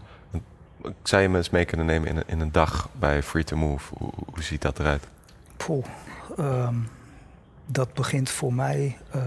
Ik 0.83 0.93
zou 1.03 1.21
je 1.21 1.29
me 1.29 1.37
eens 1.37 1.49
mee 1.49 1.65
kunnen 1.65 1.85
nemen 1.85 2.09
in 2.09 2.17
een, 2.17 2.23
in 2.27 2.39
een 2.39 2.51
dag 2.51 2.89
bij 2.91 3.23
Free 3.23 3.43
to 3.43 3.55
Move. 3.55 3.93
Hoe, 3.97 4.11
hoe 4.33 4.43
ziet 4.43 4.61
dat 4.61 4.79
eruit? 4.79 5.07
Poeh, 5.57 5.85
um, 6.39 6.89
dat 7.67 7.93
begint 7.93 8.29
voor 8.29 8.53
mij 8.53 8.97
uh, 9.15 9.21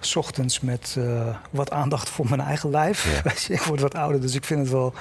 s 0.00 0.16
ochtends 0.16 0.60
met 0.60 0.94
uh, 0.98 1.36
wat 1.50 1.70
aandacht 1.70 2.08
voor 2.08 2.28
mijn 2.28 2.40
eigen 2.40 2.70
lijf. 2.70 3.22
Ja. 3.24 3.32
ik 3.54 3.62
word 3.62 3.80
wat 3.80 3.94
ouder, 3.94 4.20
dus 4.20 4.34
ik 4.34 4.44
vind 4.44 4.60
het 4.60 4.70
wel, 4.70 4.94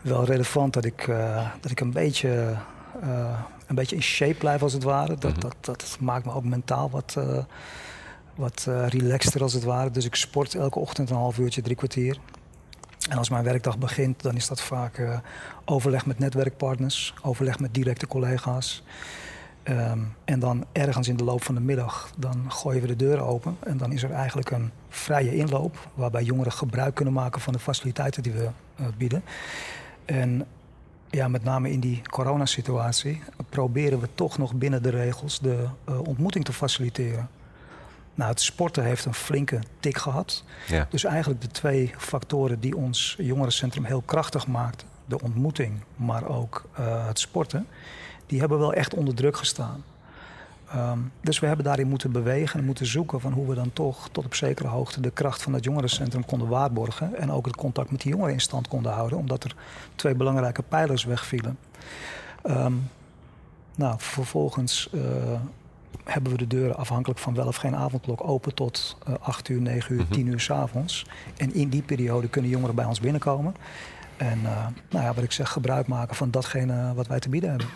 wel 0.00 0.24
relevant 0.24 0.72
dat 0.72 0.84
ik, 0.84 1.06
uh, 1.06 1.46
dat 1.60 1.70
ik 1.70 1.80
een 1.80 1.92
beetje 1.92 2.56
een 3.66 3.74
beetje 3.74 3.96
in 3.96 4.02
shape 4.02 4.34
blijf 4.34 4.62
als 4.62 4.72
het 4.72 4.82
ware. 4.82 5.14
Dat, 5.18 5.32
Mhm. 5.32 5.40
dat, 5.40 5.54
dat 5.60 5.96
maakt 6.00 6.24
me 6.24 6.32
ook 6.32 6.44
mentaal 6.44 6.90
wat, 6.90 7.16
wat 8.34 8.66
uh, 8.68 8.86
relaxter 8.88 9.42
als 9.42 9.52
het 9.52 9.64
ware. 9.64 9.90
Dus 9.90 10.04
ik 10.04 10.14
sport 10.14 10.54
elke 10.54 10.78
ochtend 10.78 11.10
een 11.10 11.16
half 11.16 11.38
uurtje, 11.38 11.62
drie 11.62 11.76
kwartier. 11.76 12.18
En 13.10 13.18
als 13.18 13.28
mijn 13.28 13.44
werkdag 13.44 13.78
begint, 13.78 14.22
dan 14.22 14.36
is 14.36 14.48
dat 14.48 14.60
vaak 14.60 14.98
uh, 14.98 15.18
overleg 15.64 16.06
met 16.06 16.18
netwerkpartners, 16.18 17.14
overleg 17.22 17.58
met 17.58 17.74
directe 17.74 18.06
collega's. 18.06 18.82
Um, 19.70 20.14
en 20.24 20.38
dan 20.38 20.64
ergens 20.72 21.08
in 21.08 21.16
de 21.16 21.24
loop 21.24 21.42
van 21.44 21.54
de 21.54 21.60
middag, 21.60 22.10
dan 22.16 22.52
gooien 22.52 22.80
we 22.80 22.86
de 22.86 22.96
deuren 22.96 23.24
open. 23.24 23.56
En 23.60 23.76
dan 23.76 23.92
is 23.92 24.02
er 24.02 24.10
eigenlijk 24.10 24.50
een 24.50 24.70
vrije 24.88 25.36
inloop, 25.36 25.88
waarbij 25.94 26.22
jongeren 26.22 26.52
gebruik 26.52 26.94
kunnen 26.94 27.14
maken 27.14 27.40
van 27.40 27.52
de 27.52 27.58
faciliteiten 27.58 28.22
die 28.22 28.32
we 28.32 28.48
uh, 28.80 28.86
bieden. 28.96 29.22
En 30.04 30.46
ja, 31.10 31.28
met 31.28 31.44
name 31.44 31.70
in 31.70 31.80
die 31.80 32.02
coronasituatie 32.02 33.22
proberen 33.48 34.00
we 34.00 34.08
toch 34.14 34.38
nog 34.38 34.54
binnen 34.54 34.82
de 34.82 34.90
regels 34.90 35.38
de 35.38 35.66
uh, 35.88 36.00
ontmoeting 36.00 36.44
te 36.44 36.52
faciliteren. 36.52 37.28
Nou, 38.14 38.30
het 38.30 38.40
sporten 38.40 38.84
heeft 38.84 39.04
een 39.04 39.14
flinke 39.14 39.58
tik 39.80 39.98
gehad. 39.98 40.44
Ja. 40.66 40.86
Dus 40.90 41.04
eigenlijk 41.04 41.40
de 41.40 41.48
twee 41.48 41.92
factoren 41.98 42.60
die 42.60 42.76
ons 42.76 43.16
jongerencentrum 43.18 43.84
heel 43.84 44.02
krachtig 44.04 44.46
maakt, 44.46 44.84
de 45.06 45.20
ontmoeting, 45.20 45.80
maar 45.96 46.28
ook 46.28 46.64
uh, 46.80 47.06
het 47.06 47.18
sporten, 47.18 47.66
die 48.28 48.40
hebben 48.40 48.58
wel 48.58 48.72
echt 48.72 48.94
onder 48.94 49.14
druk 49.14 49.36
gestaan. 49.36 49.84
Um, 50.74 51.12
dus 51.20 51.38
we 51.38 51.46
hebben 51.46 51.64
daarin 51.64 51.88
moeten 51.88 52.12
bewegen 52.12 52.60
en 52.60 52.66
moeten 52.66 52.86
zoeken 52.86 53.20
van 53.20 53.32
hoe 53.32 53.48
we 53.48 53.54
dan 53.54 53.72
toch 53.72 54.08
tot 54.12 54.24
op 54.24 54.34
zekere 54.34 54.68
hoogte 54.68 55.00
de 55.00 55.10
kracht 55.10 55.42
van 55.42 55.52
het 55.52 55.64
jongerencentrum 55.64 56.24
konden 56.24 56.48
waarborgen 56.48 57.16
en 57.16 57.32
ook 57.32 57.46
het 57.46 57.56
contact 57.56 57.90
met 57.90 58.00
die 58.00 58.10
jongeren 58.10 58.32
in 58.32 58.40
stand 58.40 58.68
konden 58.68 58.92
houden, 58.92 59.18
omdat 59.18 59.44
er 59.44 59.54
twee 59.94 60.14
belangrijke 60.14 60.62
pijlers 60.62 61.04
wegvielen. 61.04 61.58
Um, 62.46 62.90
nou, 63.74 63.94
vervolgens 63.98 64.88
uh, 64.92 65.02
hebben 66.04 66.32
we 66.32 66.38
de 66.38 66.46
deuren 66.46 66.76
afhankelijk 66.76 67.20
van 67.20 67.34
wel 67.34 67.46
of 67.46 67.56
geen 67.56 67.76
avondklok 67.76 68.28
open 68.28 68.54
tot 68.54 68.96
uh, 69.08 69.14
8 69.20 69.48
uur, 69.48 69.60
9 69.60 69.94
uur, 69.94 70.00
Mhm. 70.00 70.12
10 70.12 70.26
uur 70.26 70.40
s'avonds. 70.40 71.06
En 71.36 71.54
in 71.54 71.68
die 71.68 71.82
periode 71.82 72.28
kunnen 72.28 72.50
jongeren 72.50 72.74
bij 72.74 72.84
ons 72.84 73.00
binnenkomen. 73.00 73.54
En 74.16 74.38
uh, 74.42 74.66
nou 74.90 75.04
ja, 75.04 75.14
wat 75.14 75.24
ik 75.24 75.32
zeg, 75.32 75.50
gebruik 75.52 75.86
maken 75.86 76.16
van 76.16 76.30
datgene 76.30 76.94
wat 76.94 77.06
wij 77.06 77.18
te 77.18 77.28
bieden 77.28 77.50
hebben. 77.50 77.68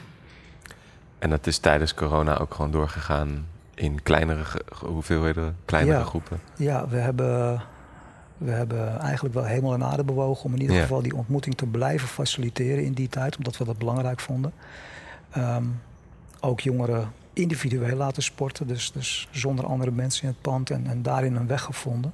En 1.23 1.31
dat 1.31 1.47
is 1.47 1.59
tijdens 1.59 1.95
corona 1.95 2.39
ook 2.39 2.55
gewoon 2.55 2.71
doorgegaan 2.71 3.47
in 3.75 4.03
kleinere 4.03 4.45
hoeveelheden, 4.87 5.57
kleinere 5.65 5.99
Ja. 5.99 6.05
groepen. 6.05 6.41
Ja, 6.57 6.89
we 6.89 6.97
hebben, 6.97 7.63
we 8.39 8.51
hebben 8.51 8.99
eigenlijk 8.99 9.35
wel 9.35 9.45
hemel 9.45 9.73
en 9.75 9.85
aarde 9.85 10.05
bewogen 10.05 10.45
om 10.45 10.55
in 10.55 10.61
ieder 10.61 10.77
Ja. 10.77 10.83
geval 10.83 11.03
die 11.03 11.15
ontmoeting 11.17 11.55
te 11.55 11.67
blijven 11.67 12.09
faciliteren 12.09 12.85
in 12.85 12.93
die 12.93 13.09
tijd, 13.09 13.37
omdat 13.37 13.57
we 13.57 13.65
dat 13.65 13.79
belangrijk 13.79 14.21
vonden. 14.21 14.53
Ehm, 15.31 15.65
ook 16.41 16.61
jongeren 16.61 17.13
individueel 17.33 17.97
laten 17.97 18.23
sporten, 18.23 18.67
dus, 18.67 18.93
dus 18.93 19.29
zonder 19.31 19.67
andere 19.67 19.91
mensen 19.91 20.23
in 20.23 20.29
het 20.29 20.41
pand 20.41 20.71
en, 20.71 20.87
en 20.87 21.03
daarin 21.03 21.37
een 21.37 21.47
weg 21.47 21.63
gevonden. 21.63 22.13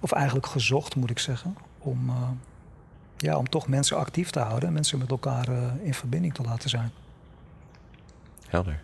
Of 0.00 0.12
eigenlijk 0.12 0.46
gezocht, 0.46 0.96
moet 0.96 1.10
ik 1.10 1.18
zeggen, 1.18 1.56
om, 1.78 2.08
eh, 2.08 2.14
ja, 3.16 3.36
om 3.36 3.48
toch 3.48 3.68
mensen 3.68 3.96
actief 3.96 4.30
te 4.30 4.38
houden 4.40 4.68
en 4.68 4.74
mensen 4.74 4.98
met 4.98 5.10
elkaar 5.10 5.48
eh, 5.48 5.62
in 5.82 5.94
verbinding 5.94 6.34
te 6.34 6.42
laten 6.42 6.70
zijn. 6.70 6.90
Helder. 8.50 8.80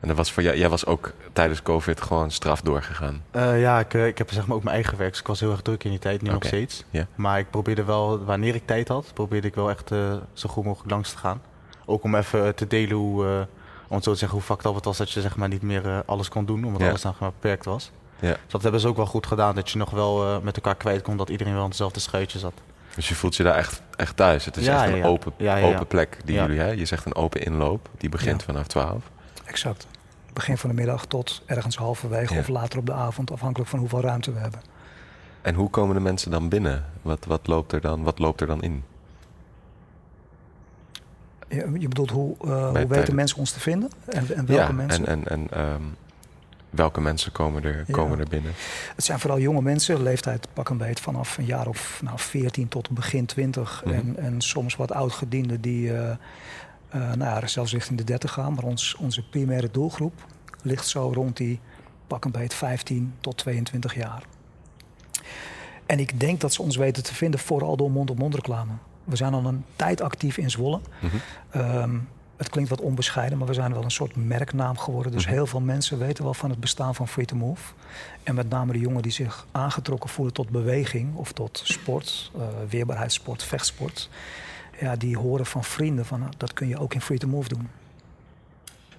En 0.00 0.08
dat 0.08 0.16
was 0.16 0.32
voor 0.32 0.42
jou, 0.42 0.56
jij 0.56 0.68
was 0.68 0.86
ook 0.86 1.12
tijdens 1.32 1.62
COVID 1.62 2.00
gewoon 2.00 2.30
straf 2.30 2.60
doorgegaan. 2.60 3.22
Eh, 3.30 3.60
ja, 3.60 3.78
ik, 3.78 3.94
eh, 3.94 4.06
ik 4.06 4.18
heb 4.18 4.30
zeg 4.32 4.46
maar 4.46 4.56
ook 4.56 4.62
mijn 4.62 4.74
eigen 4.74 4.98
werk. 4.98 5.10
Dus 5.10 5.20
ik 5.20 5.26
was 5.26 5.40
heel 5.40 5.50
erg 5.50 5.62
druk 5.62 5.84
in 5.84 5.90
die 5.90 5.98
tijd, 5.98 6.22
nu 6.22 6.28
Oké, 6.28 6.38
nog 6.38 6.46
steeds. 6.46 6.84
Maar 7.14 7.38
ik 7.38 7.50
probeerde 7.50 7.84
wel, 7.84 8.24
wanneer 8.24 8.54
ik 8.54 8.66
tijd 8.66 8.88
had, 8.88 9.10
probeerde 9.14 9.46
ik 9.46 9.54
wel 9.54 9.70
echt 9.70 9.90
eh, 9.90 10.14
zo 10.32 10.48
goed 10.48 10.64
mogelijk 10.64 10.90
langs 10.90 11.10
te 11.10 11.16
gaan. 11.16 11.42
Ook 11.86 12.02
om 12.02 12.14
even 12.14 12.54
te 12.54 12.66
delen 12.66 12.96
hoe, 12.96 13.26
eh, 13.26 13.40
om 13.88 14.02
zo 14.02 14.12
te 14.12 14.18
zeggen, 14.18 14.38
hoe 14.38 14.46
fucked 14.46 14.66
up 14.66 14.74
het 14.74 14.84
was 14.84 14.96
dat 14.96 15.10
je 15.10 15.20
zeg 15.20 15.36
maar 15.36 15.48
niet 15.48 15.62
meer 15.62 16.02
alles 16.06 16.28
kon 16.28 16.44
doen, 16.44 16.64
omdat 16.64 16.88
alles 16.88 17.02
dan 17.02 17.14
gewoon 17.14 17.32
beperkt 17.40 17.64
was. 17.64 17.90
Dus 18.20 18.36
dat 18.48 18.62
hebben 18.62 18.80
ze 18.80 18.88
ook 18.88 18.96
wel 18.96 19.06
goed 19.06 19.26
gedaan, 19.26 19.54
dat 19.54 19.70
je 19.70 19.78
nog 19.78 19.90
wel 19.90 20.40
met 20.40 20.56
elkaar 20.56 20.74
kwijt 20.74 21.02
kon, 21.02 21.16
dat 21.16 21.28
iedereen 21.28 21.52
wel 21.52 21.62
in 21.62 21.68
hetzelfde 21.68 22.00
schuitje 22.00 22.38
zat. 22.38 22.54
Dus 22.96 23.08
je 23.08 23.14
voelt 23.14 23.36
je 23.36 23.42
daar 23.42 23.54
echt, 23.54 23.82
echt 23.96 24.16
thuis. 24.16 24.44
Het 24.44 24.56
is 24.56 24.64
Ja, 24.64 24.82
echt 24.84 24.92
een 24.92 24.98
ja. 24.98 25.06
open, 25.06 25.32
Ja, 25.36 25.56
ja, 25.56 25.66
ja. 25.66 25.72
open 25.74 25.86
plek 25.86 26.18
die 26.24 26.34
Ja. 26.34 26.42
jullie 26.42 26.58
hebben. 26.58 26.78
Je 26.78 26.84
zegt 26.84 27.04
een 27.06 27.14
open 27.14 27.42
inloop, 27.44 27.88
die 27.98 28.08
begint 28.08 28.40
Ja. 28.40 28.46
vanaf 28.46 28.66
12. 28.66 29.10
Exact. 29.44 29.86
Begin 30.32 30.58
van 30.58 30.70
de 30.70 30.76
middag 30.76 31.06
tot 31.06 31.42
ergens 31.46 31.76
halverwege 31.76 32.34
Ja. 32.34 32.40
of 32.40 32.48
later 32.48 32.78
op 32.78 32.86
de 32.86 32.92
avond, 32.92 33.30
afhankelijk 33.32 33.70
van 33.70 33.78
hoeveel 33.78 34.00
ruimte 34.00 34.32
we 34.32 34.38
hebben. 34.38 34.60
En 35.42 35.54
hoe 35.54 35.70
komen 35.70 35.94
de 35.94 36.00
mensen 36.00 36.30
dan 36.30 36.48
binnen? 36.48 36.84
Wat, 37.02 37.24
wat, 37.24 37.46
loopt, 37.46 37.72
er 37.72 37.80
dan, 37.80 38.02
wat 38.02 38.18
loopt 38.18 38.40
er 38.40 38.46
dan 38.46 38.62
in? 38.62 38.84
Je, 41.48 41.70
je 41.78 41.88
bedoelt 41.88 42.10
hoe, 42.10 42.36
eh, 42.44 42.68
hoe 42.68 42.86
weten 42.86 43.14
mensen 43.14 43.38
ons 43.38 43.50
te 43.52 43.60
vinden? 43.60 43.90
En, 44.06 44.18
en 44.36 44.46
welke 44.46 44.52
ja, 44.52 44.72
mensen? 44.72 45.06
en, 45.06 45.28
en, 45.28 45.48
en 45.50 45.50
ehm, 45.50 45.82
welke 46.76 47.00
mensen 47.00 47.32
komen 47.32 47.64
er, 47.64 47.76
Ja. 47.76 47.92
komen 47.92 48.18
er 48.18 48.28
binnen? 48.28 48.52
Het 48.94 49.04
zijn 49.04 49.18
vooral 49.18 49.38
jonge 49.38 49.62
mensen, 49.62 50.02
leeftijd 50.02 50.48
pak 50.52 50.68
een 50.68 50.76
beet 50.76 51.00
vanaf 51.00 51.38
een 51.38 51.44
jaar 51.44 51.66
of 51.66 52.00
nou, 52.02 52.18
14 52.18 52.68
tot 52.68 52.90
begin 52.90 53.26
20. 53.26 53.82
Mhm. 53.84 53.94
en, 53.94 54.16
en 54.16 54.40
soms 54.40 54.76
wat 54.76 54.92
oudgedienden 54.92 55.60
die 55.60 55.92
eh, 55.92 56.10
eh, 56.10 56.16
nou 56.88 57.18
ja, 57.40 57.46
zelfs 57.46 57.72
richting 57.72 57.98
de 57.98 58.04
30 58.04 58.32
gaan. 58.32 58.54
Maar 58.54 58.64
ons, 58.64 58.94
onze 58.94 59.28
primaire 59.28 59.70
doelgroep 59.70 60.26
ligt 60.62 60.86
zo 60.88 61.10
rond 61.14 61.36
die 61.36 61.60
pak 62.06 62.24
een 62.24 62.30
beet 62.30 62.54
15 62.54 63.14
tot 63.20 63.36
22 63.36 63.94
jaar. 63.94 64.22
En 65.86 65.98
ik 65.98 66.20
denk 66.20 66.40
dat 66.40 66.52
ze 66.52 66.62
ons 66.62 66.76
weten 66.76 67.02
te 67.02 67.14
vinden 67.14 67.40
vooral 67.40 67.76
door 67.76 67.90
mond-op-mond 67.90 68.34
reclame. 68.34 68.72
We 69.04 69.16
zijn 69.16 69.34
al 69.34 69.46
een 69.46 69.64
tijd 69.76 70.00
actief 70.00 70.36
in 70.38 70.50
Zwolle. 70.50 70.80
Ehm, 71.50 71.96
het 72.36 72.48
klinkt 72.48 72.70
wat 72.70 72.80
onbescheiden, 72.80 73.38
maar 73.38 73.46
we 73.46 73.54
zijn 73.54 73.72
wel 73.72 73.82
een 73.84 73.90
soort 73.90 74.16
merknaam 74.16 74.78
geworden. 74.78 75.12
Dus 75.12 75.24
Mhm. 75.24 75.32
heel 75.34 75.46
veel 75.46 75.60
mensen 75.60 75.98
weten 75.98 76.24
wel 76.24 76.34
van 76.34 76.50
het 76.50 76.60
bestaan 76.60 76.94
van 76.94 77.08
Free 77.08 77.24
to 77.26 77.36
Move. 77.36 77.72
En 78.22 78.34
met 78.34 78.48
name 78.48 78.72
de 78.72 78.78
jongen 78.78 79.02
die 79.02 79.12
zich 79.12 79.46
aangetrokken 79.52 80.10
voelen 80.10 80.34
tot 80.34 80.50
beweging 80.50 81.14
of 81.14 81.32
tot 81.32 81.60
sport, 81.64 82.30
eh, 82.38 82.42
weerbaarheidssport, 82.68 83.42
vechtsport. 83.42 84.08
Ja, 84.80 84.96
die 84.96 85.16
horen 85.18 85.46
van 85.46 85.64
vrienden 85.64 86.06
van 86.06 86.20
nou, 86.20 86.32
dat 86.36 86.52
kun 86.52 86.68
je 86.68 86.78
ook 86.78 86.94
in 86.94 87.00
Free 87.00 87.18
to 87.18 87.28
Move 87.28 87.48
doen. 87.48 87.68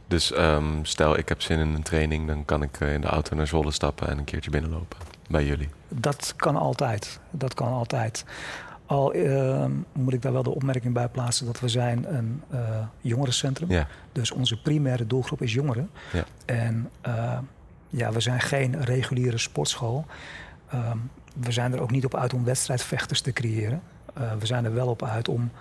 Dus 0.08 0.32
ehm, 0.32 0.84
stel 0.84 1.18
ik 1.18 1.30
heb 1.30 1.42
zin 1.42 1.60
in 1.60 1.74
een 1.74 1.84
training, 1.84 2.28
dan 2.28 2.46
kan 2.46 2.64
ik 2.64 2.80
eh, 2.80 2.94
in 2.94 3.02
de 3.02 3.08
auto 3.08 3.36
naar 3.36 3.48
Zwolle 3.48 3.72
stappen 3.72 4.08
en 4.08 4.18
een 4.18 4.24
keertje 4.24 4.50
binnenlopen 4.50 4.98
bij 5.30 5.46
jullie. 5.46 5.70
Dat 5.88 6.34
kan 6.36 6.56
altijd. 6.56 7.20
Dat 7.32 7.54
kan 7.54 7.68
altijd. 7.72 8.26
Al 8.88 9.14
ehm, 9.14 9.72
moet 9.94 10.14
ik 10.14 10.22
daar 10.22 10.34
wel 10.34 10.44
de 10.44 10.56
opmerking 10.56 10.94
bij 10.94 11.08
plaatsen 11.08 11.46
dat 11.46 11.60
we 11.60 11.68
zijn 11.68 12.16
een 12.16 12.44
eh 12.50 12.60
jongerencentrum. 13.02 13.72
Ja, 13.72 13.88
Dus 14.12 14.32
onze 14.32 14.62
primaire 14.62 15.08
doelgroep 15.08 15.42
is 15.42 15.54
jongeren. 15.54 15.90
Ja. 16.14 16.24
En 16.46 16.90
En 17.02 17.48
ja, 17.90 18.12
we 18.12 18.20
zijn 18.20 18.40
geen 18.42 18.84
reguliere 18.84 19.38
sportschool. 19.38 20.06
Ehm, 20.70 20.98
we 21.40 21.52
zijn 21.52 21.74
er 21.74 21.82
ook 21.82 21.92
niet 21.92 22.06
op 22.06 22.16
uit 22.16 22.34
om 22.34 22.44
wedstrijdvechters 22.44 23.22
te 23.22 23.32
creëren. 23.34 23.82
Eh, 24.14 24.32
we 24.40 24.46
zijn 24.46 24.66
er 24.66 24.74
wel 24.74 24.88
op 24.88 25.04
uit 25.04 25.30
om 25.30 25.52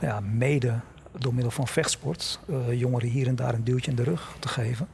ja, 0.00 0.20
mede 0.20 0.74
door 1.18 1.34
middel 1.34 1.50
van 1.50 1.68
vechtsport 1.68 2.40
eh, 2.48 2.78
jongeren 2.80 3.08
hier 3.08 3.26
en 3.26 3.36
daar 3.36 3.54
een 3.54 3.64
duwtje 3.64 3.90
in 3.90 3.96
de 3.96 4.02
rug 4.02 4.36
te 4.38 4.48
geven. 4.48 4.88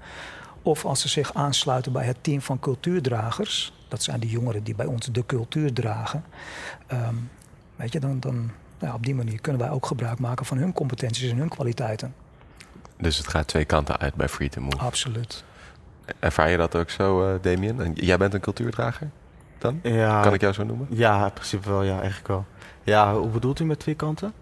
Of 0.63 0.85
als 0.85 1.01
ze 1.01 1.09
zich 1.09 1.35
aansluiten 1.35 1.93
bij 1.93 2.05
het 2.05 2.17
team 2.21 2.41
van 2.41 2.59
cultuurdragers, 2.59 3.73
dat 3.89 4.03
zijn 4.03 4.21
de 4.21 4.29
jongeren 4.29 4.63
die 4.63 4.75
bij 4.75 4.87
ons 4.87 5.07
de 5.07 5.27
cultuur 5.27 5.73
dragen. 5.73 6.25
ehm, 6.87 7.15
weet 7.81 7.93
je, 7.93 8.01
dan, 8.01 8.21
dan 8.21 8.35
nou 8.79 8.93
ja, 8.93 8.95
op 8.95 9.05
die 9.05 9.15
manier 9.15 9.41
kunnen 9.41 9.61
wij 9.61 9.71
ook 9.71 9.87
gebruik 9.87 10.19
maken 10.19 10.47
van 10.47 10.59
hun 10.59 10.73
competenties 10.73 11.31
en 11.31 11.37
hun 11.37 11.49
kwaliteiten. 11.49 12.15
dus 12.99 13.17
het 13.19 13.29
gaat 13.29 13.47
twee 13.47 13.65
kanten 13.65 13.99
uit 13.99 14.15
bij 14.15 14.29
Free 14.29 14.49
to 14.49 14.61
Move. 14.61 14.79
Absoluut. 14.79 15.45
Ervaar 16.19 16.51
je 16.51 16.57
dat 16.57 16.77
ook 16.77 16.91
zo, 16.91 17.29
eh 17.35 17.43
Damien? 17.43 17.81
En 17.81 17.93
jij 17.93 18.17
bent 18.17 18.35
een 18.35 18.41
cultuurdrager 18.41 19.11
dan? 19.59 19.81
Ja, 19.83 20.23
Kan 20.23 20.35
ik 20.35 20.41
jou 20.41 20.53
zo 20.53 20.65
noemen? 20.65 20.87
ja, 20.91 21.25
in 21.25 21.33
principe 21.33 21.69
wel, 21.69 21.83
ja, 21.83 21.97
eigenlijk 21.99 22.29
wel. 22.29 22.45
Ja, 22.83 23.15
hoe 23.15 23.29
bedoelt 23.29 23.61
u 23.61 23.65
met 23.65 23.79
twee 23.79 23.95
kanten? 23.95 24.33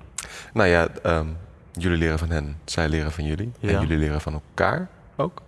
Nou 0.53 0.69
ja, 0.69 0.89
ehm, 1.03 1.27
jullie 1.73 1.99
leren 1.99 2.19
van 2.19 2.31
hen, 2.31 2.57
zij 2.65 2.89
leren 2.89 3.13
van 3.13 3.25
jullie. 3.25 3.53
En 3.61 3.81
jullie 3.81 3.99
leren 3.99 4.21
van 4.21 4.33
elkaar 4.33 4.89
ook. 5.17 5.43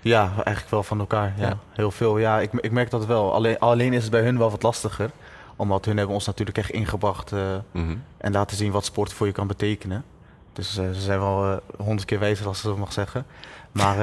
Ja, 0.00 0.22
eigenlijk 0.34 0.70
wel 0.70 0.82
van 0.82 0.98
elkaar. 0.98 1.32
Ja. 1.36 1.46
Ja. 1.48 1.58
Heel 1.72 1.90
veel. 1.90 2.18
Ja, 2.18 2.40
ik, 2.40 2.52
ik 2.52 2.70
merk 2.70 2.90
dat 2.90 3.06
wel. 3.06 3.32
Alleen, 3.34 3.58
alleen 3.58 3.92
is 3.92 4.02
het 4.02 4.10
bij 4.10 4.22
hun 4.22 4.38
wel 4.38 4.50
wat 4.50 4.62
lastiger. 4.62 5.10
Omdat 5.56 5.84
hun 5.84 5.96
hebben 5.96 6.14
ons 6.14 6.26
natuurlijk 6.26 6.58
echt 6.58 6.70
ingebracht 6.70 7.32
eh, 7.32 7.54
Mhm. 7.70 7.96
en 8.16 8.32
laten 8.32 8.56
zien 8.56 8.72
wat 8.72 8.84
sport 8.84 9.12
voor 9.12 9.26
je 9.26 9.32
kan 9.32 9.46
betekenen. 9.46 10.04
Dus 10.52 10.76
eh, 10.76 10.90
ze 10.92 11.00
zijn 11.00 11.18
wel 11.18 11.44
eh, 11.44 11.56
honderd 11.78 12.04
keer 12.04 12.18
wijzer 12.18 12.46
als 12.46 12.60
ze 12.60 12.66
dat 12.66 12.76
mag 12.78 12.92
zeggen. 12.92 13.26
Maar 13.72 13.96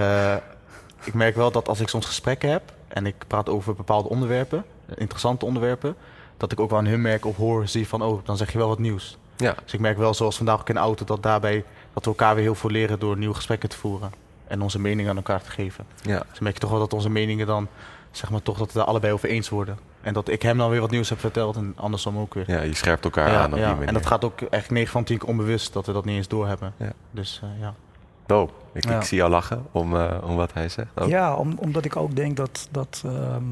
ik 1.04 1.14
merk 1.14 1.36
wel 1.36 1.52
dat 1.52 1.68
als 1.68 1.80
ik 1.80 1.88
soms 1.88 2.06
gesprekken 2.06 2.50
heb 2.50 2.74
en 2.88 3.06
ik 3.06 3.16
praat 3.28 3.50
over 3.50 3.76
bepaalde 3.76 4.10
onderwerpen, 4.10 4.66
interessante 4.96 5.46
onderwerpen, 5.46 5.96
dat 6.38 6.52
ik 6.52 6.60
ook 6.60 6.70
wel 6.70 6.80
aan 6.80 6.86
hun 6.86 7.02
merk 7.02 7.26
of 7.26 7.36
hoor, 7.36 7.68
zie 7.68 7.88
van, 7.88 8.02
oh, 8.02 8.26
dan 8.26 8.38
zeg 8.38 8.52
je 8.52 8.58
wel 8.58 8.68
wat 8.68 8.80
nieuws. 8.80 9.18
Ja, 9.36 9.56
Dus 9.64 9.74
ik 9.74 9.80
merk 9.80 9.98
wel, 9.98 10.14
zoals 10.14 10.38
vandaag 10.38 10.60
ook 10.60 10.68
in 10.70 10.76
de 10.76 10.80
auto, 10.82 11.06
dat 11.06 11.24
daarbij 11.24 11.64
dat 11.94 12.04
we 12.04 12.10
elkaar 12.10 12.36
weer 12.36 12.44
heel 12.44 12.56
veel 12.56 12.70
leren 12.70 13.00
door 13.00 13.18
nieuwe 13.18 13.36
gesprekken 13.36 13.70
te 13.70 13.78
voeren 13.78 14.12
en 14.48 14.62
onze 14.62 14.80
meningen 14.80 15.10
aan 15.12 15.16
elkaar 15.18 15.42
te 15.42 15.52
geven. 15.52 15.86
ja. 16.02 16.24
Dus 16.30 16.40
merk 16.40 16.54
je 16.54 16.60
toch 16.62 16.70
wel 16.70 16.80
dat 16.80 16.94
onze 16.94 17.10
meningen 17.10 17.48
dan, 17.48 17.68
zeg 18.12 18.30
maar, 18.30 18.42
toch 18.42 18.58
dat 18.58 18.72
we 18.72 18.78
daar 18.80 18.88
allebei 18.88 19.14
over 19.14 19.30
eens 19.30 19.50
worden. 19.50 19.78
En 20.04 20.14
dat 20.14 20.30
ik 20.30 20.42
hem 20.42 20.58
dan 20.58 20.70
weer 20.70 20.80
wat 20.80 20.92
nieuws 20.92 21.10
heb 21.10 21.20
verteld 21.20 21.56
en 21.56 21.74
andersom 21.76 22.18
ook 22.18 22.34
weer. 22.34 22.44
ja, 22.52 22.62
je 22.62 22.76
scherpt 22.76 23.04
elkaar 23.04 23.32
Ja, 23.32 23.42
aan 23.42 23.52
op 23.54 23.58
ja. 23.58 23.64
die 23.66 23.74
manier. 23.74 23.88
En 23.88 23.94
dat 23.94 24.06
gaat 24.06 24.24
ook 24.24 24.42
echt 24.42 24.70
9 24.72 24.92
van 24.92 25.04
10 25.04 25.18
keer 25.18 25.30
onbewust 25.30 25.74
dat 25.74 25.86
we 25.86 25.94
dat 25.94 26.06
niet 26.06 26.16
eens 26.16 26.28
doorhebben. 26.28 26.74
Ja. 26.78 26.92
Dus 27.12 27.40
eh, 27.44 27.50
ja. 27.62 27.74
Dope. 28.26 28.54
Ik, 28.74 28.86
Ja. 28.90 28.98
ik 28.98 29.04
zie 29.04 29.18
jou 29.18 29.30
lachen 29.30 29.66
om, 29.72 29.96
eh, 29.96 30.18
om 30.24 30.36
wat 30.36 30.54
hij 30.54 30.70
zegt. 30.70 30.90
ook. 30.96 31.10
Ja, 31.10 31.36
om, 31.36 31.58
omdat 31.60 31.86
ik 31.86 31.96
ook 31.96 32.16
denk 32.16 32.38
dat, 32.38 32.68
dat 32.72 33.04
ehm, 33.06 33.44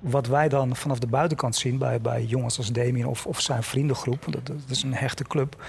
wat 0.00 0.26
wij 0.26 0.48
dan 0.48 0.76
vanaf 0.76 0.98
de 0.98 1.06
buitenkant 1.06 1.56
zien 1.56 1.78
bij, 1.78 2.00
bij 2.00 2.24
jongens 2.24 2.58
als 2.58 2.72
Damien 2.72 3.06
of, 3.06 3.26
of 3.26 3.40
zijn 3.40 3.62
vriendengroep, 3.62 4.24
dat, 4.30 4.46
dat 4.46 4.56
is 4.68 4.82
een 4.82 4.94
hechte 4.94 5.24
club, 5.24 5.62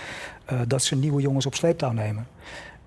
eh, 0.46 0.60
dat 0.68 0.84
ze 0.84 0.96
nieuwe 0.96 1.22
jongens 1.22 1.46
op 1.46 1.56
sleeptouw 1.56 1.92
nemen. 1.92 2.28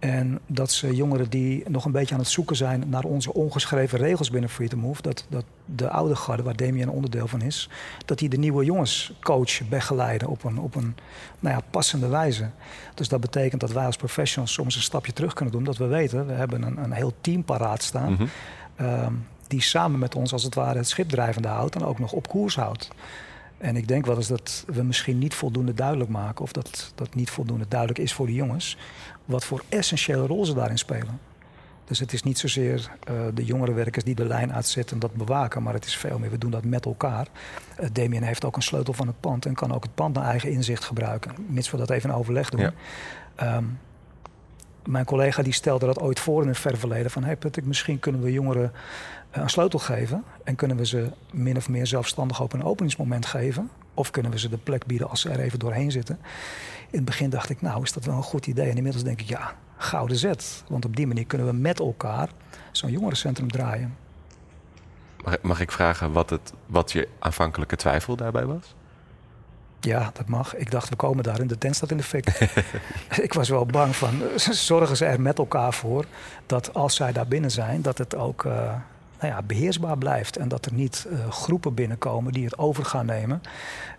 En 0.04 0.38
dat 0.46 0.70
ze 0.70 0.94
jongeren 0.94 1.30
die 1.30 1.62
nog 1.68 1.84
een 1.84 1.92
beetje 1.92 2.14
aan 2.14 2.20
het 2.20 2.28
zoeken 2.28 2.56
zijn 2.56 2.84
naar 2.87 3.04
onze 3.04 3.34
ongeschreven 3.34 3.99
regels 3.99 4.30
binnen 4.30 4.50
Free 4.50 4.68
to 4.68 4.76
Move, 4.76 5.02
dat, 5.02 5.26
dat 5.28 5.44
de 5.64 5.90
oude 5.90 6.16
garde, 6.16 6.42
waar 6.42 6.56
Damien 6.56 6.82
een 6.82 6.90
onderdeel 6.90 7.26
van 7.26 7.42
is, 7.42 7.68
dat 8.04 8.18
die 8.18 8.28
de 8.28 8.37
nieuwe 8.37 8.64
jongens 8.64 9.12
coachen, 9.20 9.68
begeleiden 9.68 10.28
op 10.28 10.44
een, 10.44 10.58
op 10.58 10.75
een 10.75 10.96
nou 11.40 11.54
ja, 11.56 11.62
passende 11.70 12.08
wijze. 12.08 12.50
Dus 12.94 13.08
dat 13.08 13.20
betekent 13.20 13.61
dat 13.61 13.73
wij 13.73 13.87
als 13.87 13.96
professionals 13.96 14.52
soms 14.52 14.76
een 14.76 14.82
stapje 14.82 15.12
terug 15.12 15.32
kunnen 15.32 15.54
doen, 15.54 15.64
dat 15.64 15.76
we 15.76 15.87
weten, 15.87 16.26
we 16.26 16.32
hebben 16.32 16.62
een, 16.62 16.76
een 16.84 16.92
heel 16.92 17.12
team 17.20 17.44
paraat 17.44 17.82
staan 17.82 18.12
Mhm. 18.12 18.25
ehm, 18.76 19.12
die 19.46 19.62
samen 19.62 19.99
met 19.99 20.14
ons 20.14 20.32
als 20.32 20.42
het 20.42 20.54
ware 20.54 20.78
het 20.78 20.88
schip 20.88 21.08
drijvende 21.08 21.49
houdt 21.49 21.75
en 21.75 21.84
ook 21.84 21.99
nog 21.99 22.12
op 22.12 22.28
koers 22.28 22.56
houdt. 22.56 22.88
En 23.58 23.76
ik 23.76 23.88
denk 23.88 24.06
wel 24.06 24.16
eens 24.16 24.28
dat 24.28 24.64
we 24.66 24.82
misschien 24.82 25.18
niet 25.18 25.34
voldoende 25.34 25.75
duidelijk 25.75 26.11
maken, 26.11 26.44
of 26.44 26.52
dat 26.52 26.92
dat 26.94 27.14
niet 27.14 27.30
voldoende 27.30 27.68
duidelijk 27.68 27.99
is 27.99 28.12
voor 28.12 28.26
de 28.26 28.34
jongens, 28.34 28.76
wat 29.25 29.44
voor 29.44 29.62
essentiële 29.68 30.26
rol 30.26 30.44
ze 30.44 30.54
daarin 30.54 30.78
spelen. 30.78 31.20
Dus 31.84 31.99
het 31.99 32.12
is 32.12 32.23
niet 32.23 32.38
zozeer 32.38 32.90
eh, 33.04 33.14
de 33.34 33.44
jongerenwerkers 33.44 34.04
die 34.04 34.14
de 34.14 34.26
lijn 34.26 34.52
uitzetten 34.52 34.94
en 34.94 35.00
dat 35.00 35.14
bewaken, 35.14 35.62
maar 35.62 35.75
het 35.75 35.84
is 35.84 35.96
veel 35.96 36.18
meer, 36.18 36.30
we 36.30 36.38
doen 36.38 36.50
dat 36.50 36.64
met 36.64 36.84
elkaar. 36.84 37.26
Eh 37.76 37.88
Damien 37.92 38.23
heeft 38.23 38.44
ook 38.44 38.56
een 38.56 38.62
sleutel 38.62 38.92
van 38.92 39.06
het 39.06 39.20
pand 39.20 39.46
en 39.46 39.54
kan 39.54 39.75
ook 39.75 39.82
het 39.82 39.94
pand 39.94 40.14
naar 40.14 40.25
eigen 40.25 40.50
inzicht 40.50 40.84
gebruiken, 40.84 41.32
mits 41.46 41.70
we 41.70 41.76
dat 41.76 41.90
even 41.90 42.11
in 42.11 42.16
overleg 42.16 42.50
doen. 42.50 42.61
Ja. 42.61 42.73
Ehm, 43.34 43.64
mijn 44.86 45.04
collega 45.04 45.42
die 45.42 45.52
stelde 45.52 45.86
dat 45.86 46.00
ooit 46.00 46.20
voor 46.20 46.42
in 46.42 46.48
het 46.48 46.58
verre 46.58 46.76
verleden. 46.76 47.10
Van 47.10 47.24
hey 47.24 47.36
Patrick, 47.36 47.64
misschien 47.64 47.98
kunnen 47.98 48.20
we 48.20 48.32
jongeren 48.32 48.72
eh, 49.30 49.42
een 49.42 49.50
sleutel 49.50 49.78
geven. 49.78 50.24
En 50.44 50.54
kunnen 50.54 50.76
we 50.76 50.86
ze 50.86 51.10
min 51.30 51.56
of 51.56 51.68
meer 51.68 51.86
zelfstandig 51.86 52.40
op 52.40 52.52
een 52.52 52.64
openingsmoment 52.64 53.26
geven. 53.26 53.70
Of 53.94 54.10
kunnen 54.10 54.30
we 54.32 54.38
ze 54.38 54.48
de 54.48 54.56
plek 54.56 54.86
bieden 54.86 55.10
als 55.10 55.20
ze 55.20 55.30
er 55.30 55.40
even 55.40 55.58
doorheen 55.58 55.90
zitten? 55.90 56.18
In 56.90 57.00
het 57.00 57.04
begin 57.04 57.30
dacht 57.30 57.50
ik, 57.50 57.60
nou 57.60 57.82
is 57.82 57.92
dat 57.92 58.04
wel 58.04 58.16
een 58.16 58.22
goed 58.22 58.46
idee. 58.46 58.70
En 58.70 58.76
inmiddels 58.76 59.04
denk 59.04 59.20
ik, 59.20 59.28
ja, 59.28 59.54
gouden 59.76 60.16
zet. 60.16 60.64
Want 60.68 60.84
op 60.84 60.96
die 60.96 61.06
manier 61.06 61.26
kunnen 61.26 61.46
we 61.46 61.52
met 61.52 61.78
elkaar 61.78 62.28
zo'n 62.72 62.90
jongerencentrum 62.90 63.50
draaien. 63.50 63.96
Mag, 65.24 65.42
mag 65.42 65.60
ik 65.60 65.72
vragen 65.72 66.12
wat, 66.12 66.30
het, 66.30 66.52
wat 66.66 66.92
je 66.92 67.08
aanvankelijke 67.18 67.76
twijfel 67.76 68.16
daarbij 68.16 68.44
was? 68.44 68.74
Ja, 69.84 70.10
dat 70.12 70.28
mag. 70.28 70.56
Ik 70.56 70.70
dacht, 70.70 70.88
we 70.88 70.96
komen 70.96 71.24
daar 71.24 71.40
in 71.40 71.46
de 71.46 71.58
tent 71.58 71.76
staat 71.76 71.90
in 71.90 71.96
de 71.96 72.02
fik. 72.02 72.26
ik 73.26 73.32
was 73.32 73.48
wel 73.48 73.66
bang 73.66 73.96
van, 73.96 74.22
zorgen 74.68 74.96
ze 74.96 75.04
er 75.04 75.20
met 75.20 75.38
elkaar 75.38 75.74
voor 75.74 76.04
dat 76.46 76.74
als 76.74 76.94
zij 76.94 77.12
daar 77.12 77.28
binnen 77.28 77.50
zijn, 77.50 77.82
dat 77.82 77.98
het 77.98 78.16
ook 78.16 78.44
uh, 78.44 78.52
nou 79.20 79.32
ja, 79.32 79.42
beheersbaar 79.42 79.98
blijft. 79.98 80.36
En 80.36 80.48
dat 80.48 80.66
er 80.66 80.72
niet 80.72 81.06
uh, 81.10 81.30
groepen 81.30 81.74
binnenkomen 81.74 82.32
die 82.32 82.44
het 82.44 82.58
over 82.58 82.84
gaan 82.84 83.06
nemen. 83.06 83.42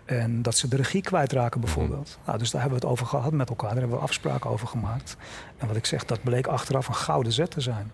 En 0.04 0.42
dat 0.42 0.56
ze 0.56 0.68
de 0.68 0.76
regie 0.76 1.02
kwijtraken 1.02 1.60
bijvoorbeeld. 1.60 2.16
Mm. 2.18 2.24
Nou, 2.26 2.38
dus 2.38 2.50
daar 2.50 2.60
hebben 2.60 2.80
we 2.80 2.86
het 2.86 2.94
over 2.94 3.06
gehad 3.06 3.32
met 3.32 3.48
elkaar. 3.48 3.70
Daar 3.70 3.78
hebben 3.78 3.96
we 3.96 4.02
afspraken 4.02 4.50
over 4.50 4.66
gemaakt. 4.66 5.16
En 5.58 5.66
wat 5.66 5.76
ik 5.76 5.86
zeg, 5.86 6.04
dat 6.04 6.22
bleek 6.22 6.46
achteraf 6.46 6.88
een 6.88 6.94
gouden 6.94 7.32
zet 7.32 7.50
te 7.50 7.60
zijn. 7.60 7.92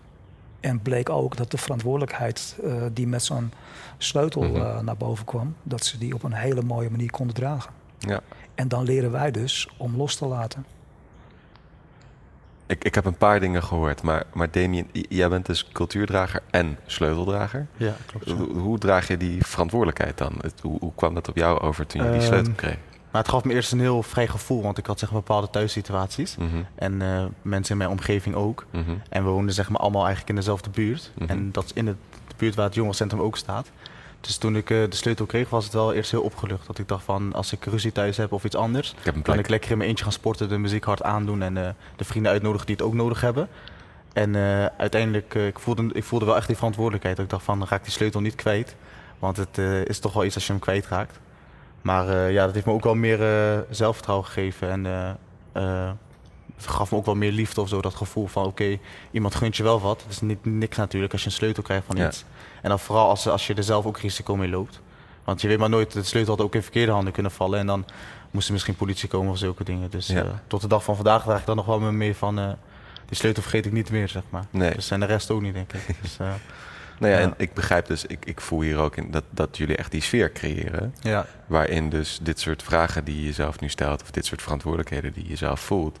En 0.59 0.81
bleek 0.81 1.09
ook 1.09 1.37
dat 1.37 1.51
de 1.51 1.57
verantwoordelijkheid 1.57 2.55
uh, 2.63 2.83
die 2.93 3.07
met 3.07 3.23
zo'n 3.23 3.51
sleutel 3.97 4.43
-hmm. 4.43 4.83
naar 4.85 4.97
boven 4.97 5.25
kwam, 5.25 5.55
dat 5.63 5.85
ze 5.85 5.97
die 5.97 6.13
op 6.13 6.23
een 6.23 6.33
hele 6.33 6.61
mooie 6.61 6.89
manier 6.89 7.11
konden 7.11 7.35
dragen. 7.35 7.82
Ja. 8.07 8.19
En 8.55 8.67
dan 8.67 8.83
leren 8.83 9.11
wij 9.11 9.31
dus 9.31 9.69
om 9.77 9.95
los 9.95 10.15
te 10.15 10.25
laten. 10.25 10.65
Ik, 12.65 12.83
ik 12.83 12.95
heb 12.95 13.05
een 13.05 13.17
paar 13.17 13.39
dingen 13.39 13.63
gehoord, 13.63 14.01
maar, 14.01 14.23
maar 14.33 14.51
Damien, 14.51 14.87
jij 14.91 15.29
bent 15.29 15.45
dus 15.45 15.67
cultuurdrager 15.71 16.41
en 16.49 16.77
sleuteldrager. 16.85 17.67
Ja, 17.77 17.95
klopt. 18.05 18.31
Hoe, 18.31 18.57
hoe, 18.57 18.77
draag 18.77 19.07
je 19.07 19.17
die 19.17 19.45
verantwoordelijkheid 19.45 20.17
dan? 20.17 20.33
hoe, 20.61 20.79
hoe, 20.79 20.91
kwam 20.95 21.13
dat 21.13 21.29
op 21.29 21.35
jou 21.35 21.59
over 21.59 21.85
toen 21.85 22.03
je 22.03 22.11
die 22.11 22.21
sleutel 22.21 22.51
um, 22.51 22.55
kreeg? 22.55 22.77
Maar 23.11 23.21
het 23.21 23.31
gaf 23.31 23.43
me 23.43 23.53
eerst 23.53 23.71
een 23.71 23.79
heel 23.79 24.03
vrij 24.03 24.27
gevoel, 24.27 24.61
want 24.61 24.77
ik 24.77 24.85
had 24.85 24.99
zeg 24.99 25.11
maar 25.11 25.19
bepaalde 25.19 25.49
thuissituaties. 25.49 26.35
Mm 26.35 26.49
-hmm. 26.49 26.65
En 26.75 27.01
uh, 27.01 27.25
mensen 27.41 27.71
in 27.71 27.77
mijn 27.77 27.89
omgeving 27.89 28.35
ook. 28.35 28.65
Mm 28.71 28.83
-hmm. 28.83 29.01
En 29.09 29.23
we 29.23 29.29
woonden 29.29 29.53
zeg 29.53 29.69
maar 29.69 29.81
allemaal 29.81 30.01
eigenlijk 30.01 30.29
in 30.29 30.35
dezelfde 30.35 30.69
buurt. 30.69 31.11
Mm 31.13 31.27
-hmm. 31.27 31.37
En 31.37 31.51
dat 31.51 31.63
is 31.63 31.73
in 31.73 31.87
het, 31.87 31.97
de 32.27 32.33
buurt 32.37 32.55
waar 32.55 32.65
het 32.65 32.75
jongerencentrum 32.75 33.21
ook 33.21 33.37
staat. 33.37 33.71
Dus 34.23 34.37
toen 34.37 34.55
ik 34.55 34.69
uh, 34.69 34.89
de 34.89 34.95
sleutel 34.95 35.25
kreeg, 35.25 35.49
was 35.49 35.63
het 35.63 35.73
wel 35.73 35.93
eerst 35.93 36.11
heel 36.11 36.21
opgelucht. 36.21 36.67
Dat 36.67 36.77
ik 36.77 36.87
dacht 36.87 37.03
van, 37.03 37.33
als 37.33 37.53
ik 37.53 37.65
ruzie 37.65 37.91
thuis 37.91 38.17
heb 38.17 38.31
of 38.31 38.43
iets 38.43 38.55
anders... 38.55 38.95
kan 39.21 39.39
ik 39.39 39.49
lekker 39.49 39.71
in 39.71 39.77
mijn 39.77 39.89
eentje 39.89 40.03
gaan 40.03 40.13
sporten, 40.13 40.49
de 40.49 40.57
muziek 40.57 40.83
hard 40.83 41.03
aandoen... 41.03 41.41
en 41.41 41.55
uh, 41.55 41.69
de 41.95 42.03
vrienden 42.03 42.31
uitnodigen 42.31 42.67
die 42.67 42.75
het 42.75 42.85
ook 42.85 42.93
nodig 42.93 43.21
hebben. 43.21 43.47
En 44.13 44.33
uh, 44.33 44.65
uiteindelijk, 44.65 45.33
ik, 45.33 45.59
voelde, 45.59 45.89
ik 45.93 46.03
voelde 46.03 46.25
wel 46.25 46.35
echt 46.35 46.47
die 46.47 46.55
verantwoordelijkheid. 46.55 47.15
Dat 47.15 47.25
ik 47.25 47.31
dacht 47.31 47.43
van, 47.43 47.59
dan 47.59 47.67
ga 47.67 47.75
ik 47.75 47.83
die 47.83 47.91
sleutel 47.91 48.21
niet 48.21 48.35
kwijt. 48.35 48.75
Want 49.19 49.37
het 49.37 49.57
is 49.87 49.99
toch 49.99 50.13
wel 50.13 50.25
iets 50.25 50.35
als 50.35 50.45
je 50.45 50.51
hem 50.51 50.61
kwijtraakt. 50.61 51.19
Maar 51.81 52.31
ja, 52.31 52.45
dat 52.45 52.53
heeft 52.53 52.65
me 52.65 52.71
ook 52.71 52.83
wel 52.83 52.95
meer 52.95 53.19
zelfvertrouwen 53.69 54.27
gegeven. 54.27 54.69
En 54.69 55.17
gaf 56.57 56.91
me 56.91 56.97
ook 56.97 57.05
wel 57.05 57.15
meer 57.15 57.31
liefde 57.31 57.61
of 57.61 57.69
zo. 57.69 57.81
Dat 57.81 57.95
gevoel 57.95 58.27
van, 58.27 58.41
oké, 58.45 58.63
okay, 58.63 58.79
iemand 59.11 59.35
gunt 59.35 59.57
je 59.57 59.63
wel 59.63 59.81
wat. 59.81 60.01
Het 60.01 60.11
is 60.11 60.21
niet 60.21 60.45
niks 60.45 60.77
natuurlijk 60.77 61.11
als 61.11 61.21
je 61.21 61.27
een 61.27 61.33
sleutel 61.35 61.63
krijgt 61.63 61.85
van 61.85 61.95
Ja. 61.95 62.07
iets. 62.07 62.25
En 62.61 62.69
dan 62.69 62.79
vooral 62.79 63.09
als, 63.09 63.27
als 63.27 63.47
je 63.47 63.53
er 63.53 63.63
zelf 63.63 63.85
ook 63.85 63.97
risico 63.97 64.35
mee 64.35 64.49
loopt. 64.49 64.79
Want 65.23 65.41
je 65.41 65.47
weet 65.47 65.57
maar 65.57 65.69
nooit, 65.69 65.91
de 65.91 66.03
sleutel 66.03 66.35
had 66.35 66.45
ook 66.45 66.55
in 66.55 66.61
verkeerde 66.63 66.91
handen 66.91 67.13
kunnen 67.13 67.31
vallen. 67.31 67.59
En 67.59 67.65
dan 67.67 67.85
moest 68.31 68.45
er 68.47 68.53
misschien 68.53 68.75
politie 68.75 69.09
komen 69.09 69.31
of 69.31 69.37
zulke 69.37 69.63
dingen. 69.63 69.89
Dus 69.89 70.07
Ja. 70.07 70.23
eh, 70.23 70.29
tot 70.47 70.61
de 70.61 70.67
dag 70.67 70.83
van 70.83 70.95
vandaag 70.95 71.23
draag 71.23 71.39
ik 71.39 71.45
dan 71.45 71.55
nog 71.55 71.65
wel 71.65 71.79
mee 71.79 72.15
van... 72.15 72.39
eh, 72.39 72.49
die 73.05 73.17
sleutel 73.17 73.41
vergeet 73.41 73.65
ik 73.65 73.71
niet 73.71 73.91
meer, 73.91 74.07
zeg 74.09 74.23
maar. 74.29 74.45
Nee. 74.49 74.73
Dus 74.73 74.91
en 74.91 74.99
de 74.99 75.05
rest 75.05 75.31
ook 75.31 75.41
niet, 75.41 75.53
denk 75.53 75.73
ik. 75.73 75.95
Dus, 76.01 76.17
eh, 76.19 76.27
Nou 76.99 77.13
ja, 77.13 77.19
Ja. 77.19 77.25
en 77.25 77.33
ik 77.37 77.53
begrijp 77.53 77.85
dus, 77.87 78.05
ik, 78.05 78.25
ik 78.25 78.41
voel 78.41 78.61
hier 78.61 78.77
ook 78.77 78.95
in 78.95 79.11
dat, 79.11 79.23
dat 79.29 79.57
jullie 79.57 79.75
echt 79.75 79.91
die 79.91 80.01
sfeer 80.01 80.31
creëren. 80.31 80.95
ja. 81.01 81.25
Waarin 81.45 81.89
dus 81.89 82.19
dit 82.21 82.39
soort 82.39 82.63
vragen 82.63 83.03
die 83.03 83.15
je 83.15 83.25
jezelf 83.25 83.59
nu 83.59 83.69
stelt, 83.69 84.01
of 84.01 84.11
dit 84.11 84.25
soort 84.25 84.41
verantwoordelijkheden 84.41 85.13
die 85.13 85.27
je 85.29 85.35
zelf 85.35 85.59
voelt, 85.59 85.97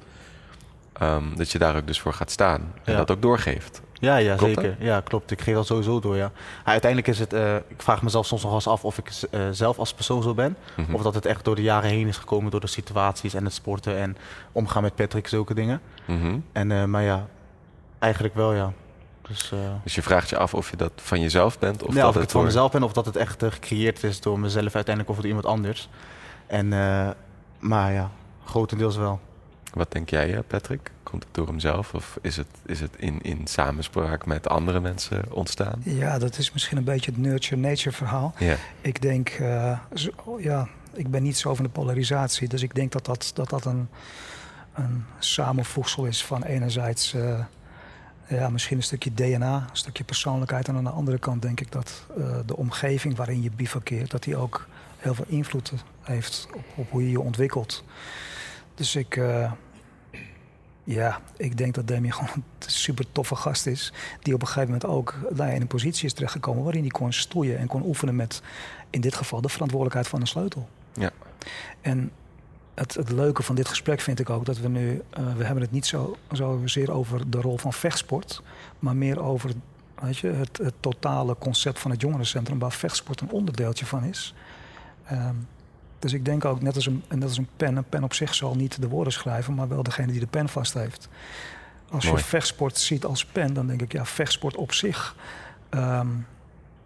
ehm, 0.93 1.23
dat 1.35 1.51
je 1.51 1.57
daar 1.59 1.75
ook 1.75 1.87
dus 1.87 1.99
voor 1.99 2.13
gaat 2.13 2.31
staan 2.31 2.61
en 2.83 2.91
Ja. 2.91 2.97
dat 2.97 3.11
ook 3.11 3.21
doorgeeft. 3.21 3.81
Ja, 3.93 4.15
ja 4.17 4.35
Klopt 4.35 4.53
zeker. 4.53 4.75
Ja, 4.79 4.99
klopt. 5.01 5.31
Ik 5.31 5.41
geef 5.41 5.53
dat 5.55 5.65
sowieso 5.65 5.99
door, 5.99 6.15
ja. 6.15 6.31
Uiteindelijk 6.63 7.11
is 7.11 7.19
het... 7.19 7.33
eh, 7.33 7.55
ik 7.55 7.81
vraag 7.81 8.01
mezelf 8.01 8.25
soms 8.25 8.43
nog 8.43 8.53
eens 8.53 8.67
af 8.67 8.85
of 8.85 8.97
ik 8.97 9.09
eh, 9.31 9.41
zelf 9.51 9.77
als 9.79 9.93
persoon 9.93 10.23
zo 10.23 10.33
ben. 10.33 10.55
Mhm. 10.77 10.93
Of 10.93 11.01
dat 11.01 11.13
het 11.13 11.25
echt 11.25 11.45
door 11.45 11.55
de 11.55 11.61
jaren 11.61 11.89
heen 11.89 12.07
is 12.07 12.17
gekomen 12.17 12.51
door 12.51 12.59
de 12.59 12.67
situaties 12.67 13.33
en 13.33 13.43
het 13.43 13.53
sporten 13.53 13.97
en 13.97 14.17
omgaan 14.51 14.81
met 14.81 14.95
Patrick, 14.95 15.27
zulke 15.27 15.53
dingen. 15.53 15.81
Mhm. 16.05 16.37
En, 16.51 16.71
eh, 16.71 16.83
maar 16.83 17.03
ja, 17.03 17.27
eigenlijk 17.99 18.35
wel, 18.35 18.53
ja. 18.53 18.73
Dus, 19.27 19.51
Dus 19.83 19.95
je 19.95 20.01
vraagt 20.01 20.29
je 20.29 20.37
af 20.37 20.53
of 20.53 20.69
je 20.69 20.77
dat 20.77 20.91
van 20.95 21.21
jezelf 21.21 21.59
bent 21.59 21.83
of 21.83 21.93
ja, 21.93 21.99
dat 22.01 22.09
of 22.09 22.15
ik 22.15 22.21
het 22.21 22.31
van 22.31 22.43
mezelf 22.43 22.71
ben 22.71 22.83
of 22.83 22.93
dat 22.93 23.05
het 23.05 23.15
echt 23.15 23.43
gecreëerd 23.49 24.03
is 24.03 24.21
door 24.21 24.39
mezelf 24.39 24.75
uiteindelijk 24.75 25.09
of 25.09 25.15
door 25.15 25.25
iemand 25.27 25.45
anders. 25.45 25.89
En, 26.47 26.67
maar 27.59 27.91
ja, 27.93 28.09
grotendeels 28.45 28.95
wel. 28.97 29.19
Wat 29.73 29.91
denk 29.91 30.09
jij, 30.09 30.33
eh, 30.33 30.39
Patrick? 30.47 30.91
Komt 31.03 31.23
het 31.23 31.33
door 31.33 31.47
hemzelf 31.47 31.93
of 31.93 32.17
is 32.21 32.35
het, 32.37 32.47
is 32.65 32.79
het 32.79 32.91
in, 32.97 33.21
in 33.21 33.47
samenspraak 33.47 34.25
met 34.25 34.47
andere 34.49 34.79
mensen 34.79 35.23
ontstaan? 35.31 35.81
Ja, 35.83 36.19
dat 36.19 36.37
is 36.37 36.51
misschien 36.51 36.77
een 36.77 36.83
beetje 36.83 37.11
het 37.11 37.19
nurture-nature 37.19 37.95
verhaal. 37.95 38.33
Ik 38.81 39.01
denk, 39.01 39.29
eh, 39.29 39.79
zo- 39.93 40.39
ja, 40.39 40.67
ik 40.93 41.11
ben 41.11 41.23
niet 41.23 41.37
zo 41.37 41.55
van 41.55 41.65
de 41.65 41.71
polarisatie. 41.71 42.47
Dus 42.47 42.61
ik 42.61 42.75
denk 42.75 42.91
dat 42.91 43.05
dat, 43.05 43.31
dat, 43.33 43.49
dat 43.49 43.65
een, 43.65 43.89
een 44.73 45.05
samenvoegsel 45.19 46.05
is 46.05 46.23
van 46.25 46.43
enerzijds 46.43 47.13
eh, 47.13 47.39
ja, 48.27 48.49
misschien 48.49 48.77
een 48.77 48.83
stukje 48.83 49.13
DNA, 49.13 49.55
een 49.55 49.77
stukje 49.77 50.03
persoonlijkheid. 50.03 50.67
En 50.67 50.75
aan 50.75 50.83
de 50.83 50.89
andere 50.89 51.19
kant 51.19 51.41
denk 51.41 51.59
ik 51.59 51.71
dat 51.71 52.05
de 52.45 52.55
omgeving 52.57 53.15
waarin 53.15 53.41
je 53.41 53.51
bivakkeert, 53.51 54.11
dat 54.11 54.23
die 54.23 54.35
ook 54.37 54.67
heel 54.97 55.13
veel 55.13 55.25
invloed 55.27 55.73
heeft 56.01 56.47
op, 56.53 56.63
op 56.75 56.91
hoe 56.91 57.03
je 57.03 57.09
je 57.09 57.19
ontwikkelt. 57.21 57.83
Dus 58.75 58.95
ik, 58.95 59.15
eh, 59.15 59.51
ja, 60.83 61.19
ik 61.37 61.57
denk 61.57 61.73
dat 61.73 61.87
Demi 61.87 62.11
gewoon 62.17 62.29
een 62.33 62.43
super 62.59 63.05
toffe 63.11 63.35
gast 63.35 63.65
is. 63.65 63.93
Die 64.21 64.33
op 64.33 64.41
een 64.41 64.47
gegeven 64.47 64.71
moment 64.71 64.85
ook 64.85 65.15
nou 65.21 65.49
ja, 65.49 65.55
in 65.55 65.61
een 65.61 65.67
positie 65.67 66.05
is 66.05 66.13
terechtgekomen 66.13 66.63
waarin 66.63 66.81
hij 66.81 66.89
kon 66.89 67.13
stoeien 67.13 67.57
en 67.57 67.67
kon 67.67 67.85
oefenen 67.85 68.15
met, 68.15 68.41
in 68.89 69.01
dit 69.01 69.15
geval, 69.15 69.41
de 69.41 69.49
verantwoordelijkheid 69.49 70.07
van 70.07 70.21
een 70.21 70.27
sleutel. 70.27 70.69
Ja. 70.93 71.11
En 71.81 72.11
het, 72.73 72.93
het 72.93 73.11
leuke 73.11 73.43
van 73.43 73.55
dit 73.55 73.67
gesprek 73.67 73.99
vind 73.99 74.19
ik 74.19 74.29
ook 74.29 74.45
dat 74.45 74.57
we 74.57 74.67
nu, 74.67 75.01
eh, 75.09 75.35
we 75.35 75.43
hebben 75.43 75.63
het 75.63 75.71
niet 75.71 75.85
zo, 75.85 76.17
zozeer 76.31 76.91
over 76.91 77.29
de 77.29 77.41
rol 77.41 77.57
van 77.57 77.73
vechtsport, 77.73 78.41
maar 78.79 78.95
meer 78.95 79.21
over 79.21 79.51
weet 80.03 80.17
je, 80.17 80.27
het, 80.27 80.57
het 80.57 80.73
totale 80.79 81.35
concept 81.39 81.79
van 81.79 81.91
het 81.91 82.01
jongerencentrum, 82.01 82.59
waar 82.59 82.71
vechtsport 82.71 83.21
een 83.21 83.29
onderdeeltje 83.29 83.85
van 83.85 84.03
is. 84.03 84.33
Ehm, 85.05 85.35
dus 86.03 86.13
ik 86.13 86.25
denk 86.25 86.45
ook, 86.45 86.61
net 86.61 86.75
als, 86.75 86.85
een, 86.85 87.03
net 87.09 87.23
als 87.23 87.37
een 87.37 87.47
pen, 87.57 87.75
een 87.75 87.83
pen 87.89 88.03
op 88.03 88.13
zich 88.13 88.35
zal 88.35 88.55
niet 88.55 88.81
de 88.81 88.87
woorden 88.87 89.13
schrijven, 89.13 89.53
maar 89.53 89.67
wel 89.67 89.83
degene 89.83 90.11
die 90.11 90.19
de 90.19 90.27
pen 90.27 90.49
vast 90.49 90.73
heeft. 90.73 91.09
Als 91.89 92.05
Mooi. 92.05 92.17
je 92.17 92.23
vechtsport 92.23 92.77
ziet 92.77 93.05
als 93.05 93.25
pen, 93.25 93.53
dan 93.53 93.67
denk 93.67 93.81
ik, 93.81 93.91
ja, 93.91 94.05
vechtsport 94.05 94.55
op 94.55 94.73
zich 94.73 95.15
ehm, 95.69 96.07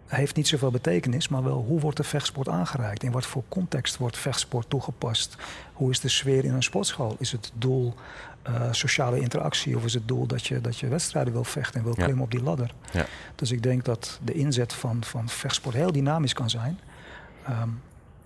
heeft 0.06 0.36
niet 0.36 0.48
zoveel 0.48 0.70
betekenis, 0.70 1.28
maar 1.28 1.42
wel 1.42 1.64
hoe 1.66 1.80
wordt 1.80 1.96
de 1.96 2.04
vechtsport 2.04 2.48
aangereikt? 2.48 3.02
In 3.02 3.12
wat 3.12 3.26
voor 3.26 3.42
context 3.48 3.96
wordt 3.96 4.16
vechtsport 4.16 4.70
toegepast? 4.70 5.36
Hoe 5.72 5.90
is 5.90 6.00
de 6.00 6.08
sfeer 6.08 6.44
in 6.44 6.54
een 6.54 6.62
sportschool? 6.62 7.16
Is 7.18 7.32
het 7.32 7.52
doel 7.54 7.94
eh, 8.42 8.72
sociale 8.72 9.20
interactie 9.20 9.76
of 9.76 9.84
is 9.84 9.94
het 9.94 10.08
doel 10.08 10.26
dat 10.26 10.46
je, 10.46 10.60
dat 10.60 10.78
je 10.78 10.88
wedstrijden 10.88 11.32
wil 11.32 11.44
vechten 11.44 11.78
en 11.78 11.84
wil 11.86 11.94
Ja. 11.96 12.02
klimmen 12.04 12.24
op 12.24 12.30
die 12.30 12.42
ladder? 12.42 12.74
Ja. 12.92 13.06
Dus 13.34 13.50
ik 13.50 13.62
denk 13.62 13.84
dat 13.84 14.20
de 14.24 14.32
inzet 14.32 14.72
van, 14.72 15.04
van 15.04 15.28
vechtsport 15.28 15.74
heel 15.74 15.92
dynamisch 15.92 16.32
kan 16.34 16.50
zijn. 16.50 16.78
Ehm, 17.46 17.68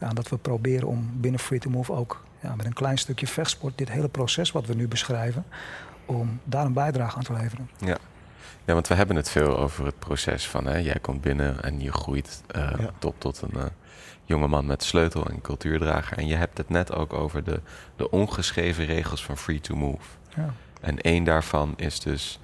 ja, 0.02 0.08
dat 0.08 0.28
we 0.28 0.36
proberen 0.36 0.88
om 0.88 1.10
binnen 1.14 1.40
Free 1.40 1.58
to 1.58 1.70
Move 1.70 1.92
ook 1.92 2.24
ja, 2.40 2.54
met 2.54 2.66
een 2.66 2.72
klein 2.72 2.98
stukje 2.98 3.26
vechtsport, 3.26 3.78
dit 3.78 3.90
hele 3.90 4.08
proces 4.08 4.52
wat 4.52 4.66
we 4.66 4.74
nu 4.74 4.88
beschrijven, 4.88 5.44
om 6.06 6.40
daar 6.44 6.64
een 6.64 6.72
bijdrage 6.72 7.16
aan 7.16 7.22
te 7.22 7.32
leveren. 7.32 7.70
Ja, 8.64 8.74
want 8.74 8.88
we 8.88 8.94
hebben 8.94 9.16
het 9.16 9.30
veel 9.30 9.58
over 9.58 9.86
het 9.86 9.98
proces 9.98 10.48
van 10.48 10.66
hè, 10.66 10.76
jij 10.76 10.98
komt 11.00 11.20
binnen 11.20 11.62
en 11.62 11.80
je 11.80 11.92
groeit 11.92 12.42
eh, 12.46 12.70
Ja. 12.78 12.90
tot, 12.98 13.14
tot 13.18 13.42
een 13.42 13.60
eh, 13.60 13.66
jonge 14.24 14.46
man 14.48 14.66
met 14.66 14.82
sleutel 14.82 15.26
en 15.26 15.40
cultuurdrager. 15.40 16.18
En 16.18 16.26
je 16.26 16.34
hebt 16.34 16.58
het 16.58 16.68
net 16.68 16.92
ook 16.92 17.12
over 17.12 17.44
de, 17.44 17.60
de 17.96 18.10
ongeschreven 18.10 18.84
regels 18.84 19.24
van 19.24 19.36
Free 19.36 19.60
to 19.60 19.74
Move. 19.76 20.08
Ja. 20.36 20.54
En 20.80 21.00
één 21.00 21.24
daarvan 21.24 21.74
is 21.76 22.00
dus, 22.00 22.38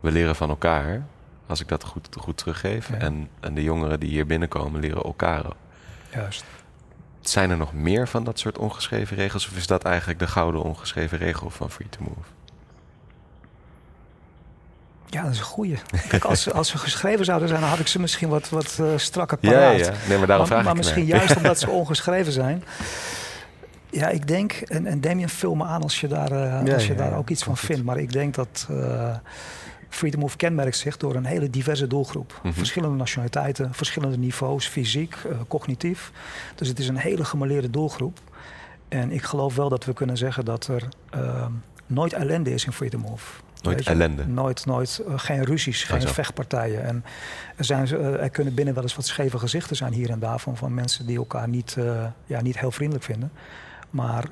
we 0.00 0.10
leren 0.10 0.36
van 0.36 0.48
elkaar, 0.48 1.06
als 1.46 1.60
ik 1.60 1.68
dat 1.68 1.84
goed, 1.84 2.08
goed 2.18 2.36
teruggeef. 2.36 2.88
Ja. 2.88 2.94
En, 2.94 3.28
en 3.40 3.54
de 3.54 3.62
jongeren 3.62 4.00
die 4.00 4.10
hier 4.10 4.26
binnenkomen 4.26 4.80
leren 4.80 5.02
elkaar 5.02 5.46
ook. 5.46 5.56
Juist. 6.14 6.44
Zijn 7.28 7.50
er 7.50 7.56
nog 7.56 7.72
meer 7.72 8.08
van 8.08 8.24
dat 8.24 8.38
soort 8.38 8.58
ongeschreven 8.58 9.16
regels? 9.16 9.48
Of 9.48 9.56
is 9.56 9.66
dat 9.66 9.82
eigenlijk 9.84 10.18
de 10.18 10.26
gouden 10.26 10.62
ongeschreven 10.62 11.18
regel 11.18 11.50
van 11.50 11.70
Free 11.70 11.88
to 11.88 11.98
Move? 12.00 12.28
Ja, 15.06 15.22
dat 15.22 15.32
is 15.32 15.38
een 15.38 15.44
goeie. 15.44 15.78
Kijk, 16.08 16.24
als, 16.24 16.42
ze- 16.42 16.52
als 16.52 16.68
ze 16.68 16.78
geschreven 16.78 17.24
zouden 17.24 17.48
zijn, 17.48 17.60
dan 17.60 17.70
had 17.70 17.78
ik 17.78 17.86
ze 17.86 18.00
misschien 18.00 18.28
wat, 18.28 18.48
wat 18.48 18.76
eh, 18.80 18.86
strakker 18.96 19.38
Ja, 19.40 19.50
paraat. 19.50 19.78
ja, 19.78 19.92
nee, 20.08 20.18
maar 20.18 20.26
daarom 20.26 20.26
maar, 20.26 20.46
vraag 20.46 20.62
maar 20.62 20.72
ik 20.72 20.76
misschien 20.78 21.08
naar. 21.08 21.16
juist 21.16 21.36
omdat 21.36 21.58
ze 21.58 21.70
ongeschreven 21.80 22.32
zijn. 22.32 22.64
Ja, 23.90 24.08
ik 24.08 24.26
denk, 24.28 24.52
en, 24.52 24.86
en 24.86 25.00
Damien, 25.00 25.28
vul 25.28 25.54
me 25.54 25.64
aan 25.64 25.82
als 25.82 26.00
je 26.00 26.06
daar, 26.08 26.30
eh, 26.32 26.66
Ja, 26.66 26.74
als 26.74 26.86
je 26.86 26.92
ja, 26.92 26.98
daar 26.98 27.10
ja, 27.10 27.16
ook 27.16 27.30
iets 27.30 27.42
van 27.42 27.56
vindt. 27.56 27.84
Maar 27.84 27.98
ik 27.98 28.12
denk 28.12 28.34
dat, 28.34 28.66
eh, 28.70 29.14
Freedom 29.88 30.20
Move 30.20 30.36
kenmerkt 30.36 30.76
zich 30.76 30.96
door 30.96 31.14
een 31.14 31.24
hele 31.24 31.50
diverse 31.50 31.86
doelgroep. 31.86 32.40
Mhm. 32.42 32.52
Verschillende 32.52 32.96
nationaliteiten, 32.96 33.74
verschillende 33.74 34.18
niveaus, 34.18 34.66
fysiek, 34.66 35.14
eh, 35.14 35.36
cognitief. 35.48 36.12
Dus 36.54 36.68
het 36.68 36.78
is 36.78 36.88
een 36.88 36.96
hele 36.96 37.24
gemaleerde 37.24 37.70
doelgroep. 37.70 38.18
En 38.88 39.12
ik 39.12 39.22
geloof 39.22 39.54
wel 39.54 39.68
dat 39.68 39.84
we 39.84 39.92
kunnen 39.92 40.16
zeggen 40.16 40.44
dat 40.44 40.66
er 40.66 40.88
ehm, 41.10 41.52
nooit 41.86 42.12
ellende 42.12 42.54
is 42.54 42.64
in 42.64 42.72
Freedom 42.72 43.00
Move. 43.00 43.26
Nooit 43.62 43.86
ellende. 43.86 44.26
Nooit, 44.26 44.66
nooit 44.66 45.02
eh, 45.08 45.12
geen 45.16 45.44
ruzies, 45.44 45.84
geen 45.84 46.08
vechtpartijen. 46.08 46.84
En 46.84 47.04
er, 47.56 47.64
zijn, 47.64 47.86
eh, 47.86 48.22
er 48.22 48.30
kunnen 48.30 48.54
binnen 48.54 48.74
wel 48.74 48.82
eens 48.82 48.96
wat 48.96 49.06
scheve 49.06 49.38
gezichten 49.38 49.76
zijn 49.76 49.92
hier 49.92 50.10
en 50.10 50.18
daar 50.18 50.38
van, 50.40 50.56
van 50.56 50.74
mensen 50.74 51.06
die 51.06 51.16
elkaar 51.16 51.48
niet, 51.48 51.76
ja, 52.26 52.42
niet 52.42 52.58
heel 52.58 52.70
vriendelijk 52.70 53.04
vinden. 53.04 53.32
Maar 53.90 54.24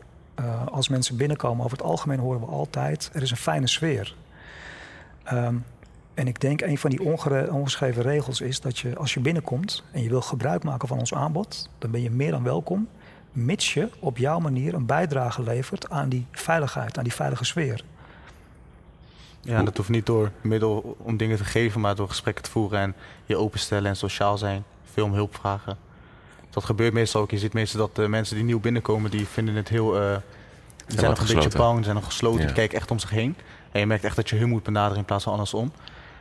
als 0.70 0.88
mensen 0.88 1.16
binnenkomen, 1.16 1.64
over 1.64 1.76
het 1.76 1.86
algemeen 1.86 2.18
horen 2.18 2.40
we 2.40 2.46
altijd, 2.46 3.10
er 3.12 3.22
is 3.22 3.30
een 3.30 3.36
fijne 3.36 3.66
sfeer. 3.66 4.14
Ehm, 5.24 5.54
en 6.14 6.26
ik 6.26 6.40
denk 6.40 6.60
een 6.60 6.78
van 6.78 6.90
die 6.90 7.02
ongere- 7.02 7.50
ongeschreven 7.52 8.02
regels 8.02 8.40
is 8.40 8.60
dat 8.60 8.78
je 8.78 8.96
als 8.96 9.14
je 9.14 9.20
binnenkomt 9.20 9.82
en 9.90 10.02
je 10.02 10.08
wil 10.08 10.20
gebruik 10.20 10.64
maken 10.64 10.88
van 10.88 10.98
ons 10.98 11.14
aanbod, 11.14 11.68
dan 11.78 11.90
ben 11.90 12.02
je 12.02 12.10
meer 12.10 12.30
dan 12.30 12.42
welkom, 12.42 12.88
mits 13.32 13.74
je 13.74 13.88
op 13.98 14.18
jouw 14.18 14.38
manier 14.38 14.74
een 14.74 14.86
bijdrage 14.86 15.42
levert 15.42 15.90
aan 15.90 16.08
die 16.08 16.26
veiligheid, 16.30 16.98
aan 16.98 17.04
die 17.04 17.12
veilige 17.14 17.44
sfeer. 17.44 17.84
Ja, 19.40 19.56
en 19.58 19.64
dat 19.64 19.76
hoeft 19.76 19.88
niet 19.88 20.06
door 20.06 20.30
middel 20.40 20.96
om 20.98 21.16
dingen 21.16 21.36
te 21.36 21.44
geven, 21.44 21.80
maar 21.80 21.94
door 21.94 22.08
gesprekken 22.08 22.44
te 22.44 22.50
voeren 22.50 22.80
en 22.80 22.94
je 23.24 23.36
openstellen 23.36 23.88
en 23.90 23.96
sociaal 23.96 24.38
zijn. 24.38 24.64
Veel 24.92 25.04
om 25.04 25.12
hulp 25.12 25.34
vragen. 25.36 25.76
Dat 26.50 26.64
gebeurt 26.64 26.92
meestal 26.92 27.20
ook. 27.22 27.30
Je 27.30 27.38
ziet 27.38 27.52
meestal 27.52 27.80
dat 27.80 27.94
de 27.96 28.08
mensen 28.08 28.36
die 28.36 28.44
nieuw 28.44 28.60
binnenkomen, 28.60 29.10
die 29.10 29.26
vinden 29.26 29.54
het 29.54 29.68
heel... 29.68 30.00
eh 30.00 30.16
die 30.86 30.98
zijn 30.98 31.10
nog 31.10 31.28
een 31.28 31.34
beetje 31.34 31.58
bang, 31.58 31.74
die 31.74 31.84
zijn 31.84 31.96
nog 31.96 32.04
gesloten, 32.04 32.40
Ja. 32.40 32.46
die 32.46 32.54
kijken 32.54 32.78
echt 32.78 32.90
om 32.90 32.98
zich 32.98 33.10
heen. 33.10 33.36
En 33.74 33.80
je 33.80 33.86
merkt 33.86 34.04
echt 34.04 34.16
dat 34.16 34.28
je 34.30 34.36
hun 34.36 34.48
moet 34.48 34.62
benaderen 34.62 34.98
in 34.98 35.04
plaats 35.04 35.24
van 35.24 35.32
andersom. 35.32 35.72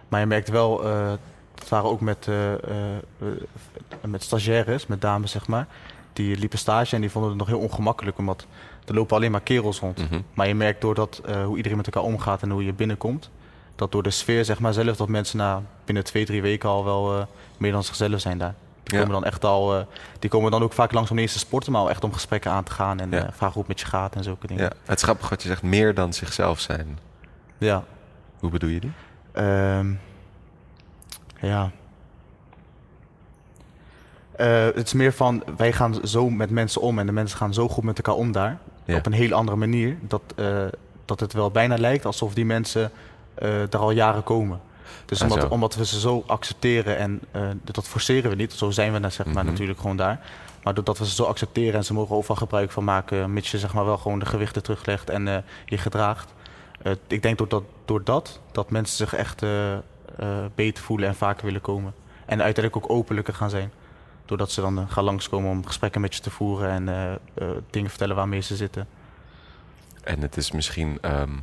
Maar 0.08 0.20
je 0.20 0.26
merkt 0.26 0.50
wel, 0.50 0.84
eh 0.86 1.12
dat 1.56 1.70
waren 1.70 1.90
ook 1.90 2.02
met, 2.02 2.28
eh, 2.28 2.54
eh, 2.54 2.60
met 4.02 4.24
stagiaires, 4.24 4.88
met 4.88 5.02
dames 5.02 5.32
zeg 5.32 5.48
maar. 5.48 5.68
Die 6.14 6.38
liepen 6.38 6.58
stage 6.60 6.96
en 6.96 7.02
die 7.02 7.10
vonden 7.10 7.30
het 7.30 7.40
nog 7.40 7.48
heel 7.48 7.60
ongemakkelijk, 7.60 8.18
omdat 8.18 8.46
er 8.86 8.94
lopen 8.94 9.16
alleen 9.16 9.32
maar 9.32 9.42
kerels 9.42 9.80
rond. 9.80 9.98
Mhm. 10.10 10.22
Maar 10.34 10.48
je 10.48 10.56
merkt 10.56 10.82
doordat 10.82 11.22
hoe 11.46 11.58
iedereen 11.58 11.78
met 11.78 11.86
elkaar 11.86 12.04
omgaat 12.04 12.42
en 12.42 12.50
hoe 12.50 12.66
je 12.66 12.74
binnenkomt, 12.74 13.30
dat 13.76 13.92
door 13.92 14.04
de 14.04 14.10
sfeer 14.10 14.46
zeg 14.46 14.60
maar 14.60 14.74
zelf 14.74 14.98
dat 14.98 15.08
mensen 15.08 15.38
na 15.38 15.62
binnen 15.86 16.04
twee, 16.04 16.26
drie 16.26 16.42
weken 16.42 16.70
al 16.70 16.84
wel 16.86 17.28
meer 17.58 17.72
dan 17.72 17.84
zichzelf 17.84 18.20
zijn 18.20 18.38
daar. 18.38 18.54
Die 18.84 18.94
Ja. 18.94 19.00
komen 19.00 19.22
dan 19.22 19.26
echt 19.32 19.46
al, 19.46 19.86
die 20.20 20.30
komen 20.30 20.52
dan 20.52 20.64
ook 20.64 20.74
vaak 20.74 20.92
langs 20.92 21.10
om 21.10 21.16
niet 21.16 21.26
eens 21.26 21.34
te 21.34 21.40
sporten, 21.40 21.72
maar 21.72 21.88
echt 21.88 22.04
om 22.04 22.14
gesprekken 22.14 22.52
aan 22.52 22.64
te 22.64 22.72
gaan 22.72 23.00
en 23.00 23.12
Ja. 23.12 23.30
vragen 23.32 23.54
hoe 23.54 23.58
het 23.64 23.68
met 23.68 23.80
je 23.80 23.86
gaat 23.86 24.16
en 24.16 24.24
zulke 24.24 24.48
dingen. 24.48 24.64
Ja, 24.64 24.72
het 24.86 24.98
is 24.98 25.04
grappig 25.04 25.30
wat 25.30 25.42
je 25.42 25.48
zegt, 25.48 25.62
meer 25.62 25.94
dan 25.94 26.14
zichzelf 26.14 26.60
zijn. 26.60 27.00
Ja. 27.64 27.84
Hoe 28.40 28.50
bedoel 28.50 28.70
je 28.70 28.80
die? 28.80 28.92
Ehm, 29.32 29.94
ja. 31.42 31.72
Eh, 34.36 34.64
het 34.66 34.86
is 34.86 34.94
meer 34.94 35.14
van, 35.14 35.44
wij 35.58 35.74
gaan 35.74 35.96
zo 36.04 36.30
met 36.30 36.50
mensen 36.50 36.82
om 36.82 37.00
en 37.00 37.06
de 37.06 37.12
mensen 37.12 37.38
gaan 37.38 37.54
zo 37.54 37.68
goed 37.70 37.84
met 37.84 37.98
elkaar 37.98 38.16
om 38.16 38.32
daar. 38.32 38.58
Ja. 38.86 38.98
Op 38.98 39.06
een 39.06 39.12
heel 39.14 39.32
andere 39.34 39.58
manier. 39.58 39.98
Dat, 40.02 40.22
eh, 40.36 40.66
dat 41.06 41.20
het 41.20 41.34
wel 41.34 41.52
bijna 41.52 41.78
lijkt 41.78 42.06
alsof 42.06 42.34
die 42.34 42.46
mensen 42.46 42.92
eh 43.34 43.62
er 43.74 43.78
al 43.78 43.92
jaren 43.92 44.24
komen. 44.24 44.60
Dus 45.06 45.22
Ah, 45.24 45.32
omdat, 45.32 45.50
omdat 45.50 45.76
we 45.76 45.86
ze 45.86 46.00
zo 46.00 46.24
accepteren 46.28 46.98
en 46.98 47.22
dat 47.64 47.88
forceren 47.88 48.30
we 48.30 48.36
niet. 48.36 48.54
Zo 48.54 48.72
zijn 48.72 48.94
we 48.94 49.00
dan, 49.00 49.12
zeg 49.12 49.26
maar 49.26 49.44
Mhm. 49.44 49.52
natuurlijk 49.52 49.80
gewoon 49.80 49.98
daar. 49.98 50.20
Maar 50.64 50.74
doordat 50.74 50.98
we 50.98 51.06
ze 51.06 51.14
zo 51.16 51.24
accepteren 51.24 51.74
en 51.74 51.86
ze 51.86 51.94
mogen 51.94 52.16
overal 52.16 52.36
gebruik 52.36 52.72
van 52.72 52.84
maken, 52.84 53.34
mits 53.34 53.52
je 53.52 53.60
zeg 53.60 53.74
maar 53.74 53.86
wel 53.86 53.98
gewoon 53.98 54.20
de 54.20 54.26
gewichten 54.26 54.64
teruglegt 54.64 55.10
en 55.10 55.44
je 55.66 55.78
gedraagt. 55.78 56.34
Eh, 56.84 56.92
ik 57.08 57.22
denk 57.22 57.38
door 57.38 57.48
dat, 57.48 57.64
door 57.86 58.04
dat, 58.04 58.70
mensen 58.70 58.98
zich 58.98 59.14
echt 59.14 59.44
eh, 59.44 59.74
eh, 59.74 59.80
beter 60.56 60.84
voelen 60.84 61.08
en 61.08 61.16
vaker 61.16 61.46
willen 61.46 61.62
komen. 61.62 61.94
En 62.26 62.42
uiteindelijk 62.42 62.86
ook 62.86 62.92
openlijker 62.98 63.34
gaan 63.34 63.50
zijn. 63.50 63.72
Doordat 64.26 64.52
ze 64.52 64.62
dan 64.62 64.90
gaan 64.90 65.04
langskomen 65.04 65.50
om 65.50 65.66
gesprekken 65.66 66.02
met 66.02 66.16
je 66.16 66.22
te 66.22 66.30
voeren 66.30 66.70
en 66.70 67.20
dingen 67.70 67.90
vertellen 67.90 68.16
waarmee 68.16 68.42
ze 68.42 68.56
zitten. 68.56 68.88
En 70.04 70.22
het 70.22 70.38
is 70.38 70.52
misschien 70.52 70.98
ehm, 71.02 71.34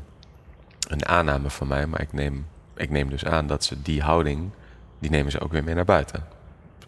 een 0.88 1.06
aanname 1.06 1.50
van 1.50 1.66
mij, 1.66 1.86
maar 1.86 2.00
ik 2.00 2.12
neem, 2.12 2.46
ik 2.74 2.90
neem 2.90 3.10
dus 3.10 3.24
aan 3.24 3.46
dat 3.46 3.64
ze 3.64 3.82
die 3.82 4.02
houding, 4.02 4.50
die 4.98 5.10
nemen 5.10 5.32
ze 5.32 5.40
ook 5.40 5.52
weer 5.52 5.64
mee 5.64 5.74
naar 5.74 5.84
buiten. 5.84 6.26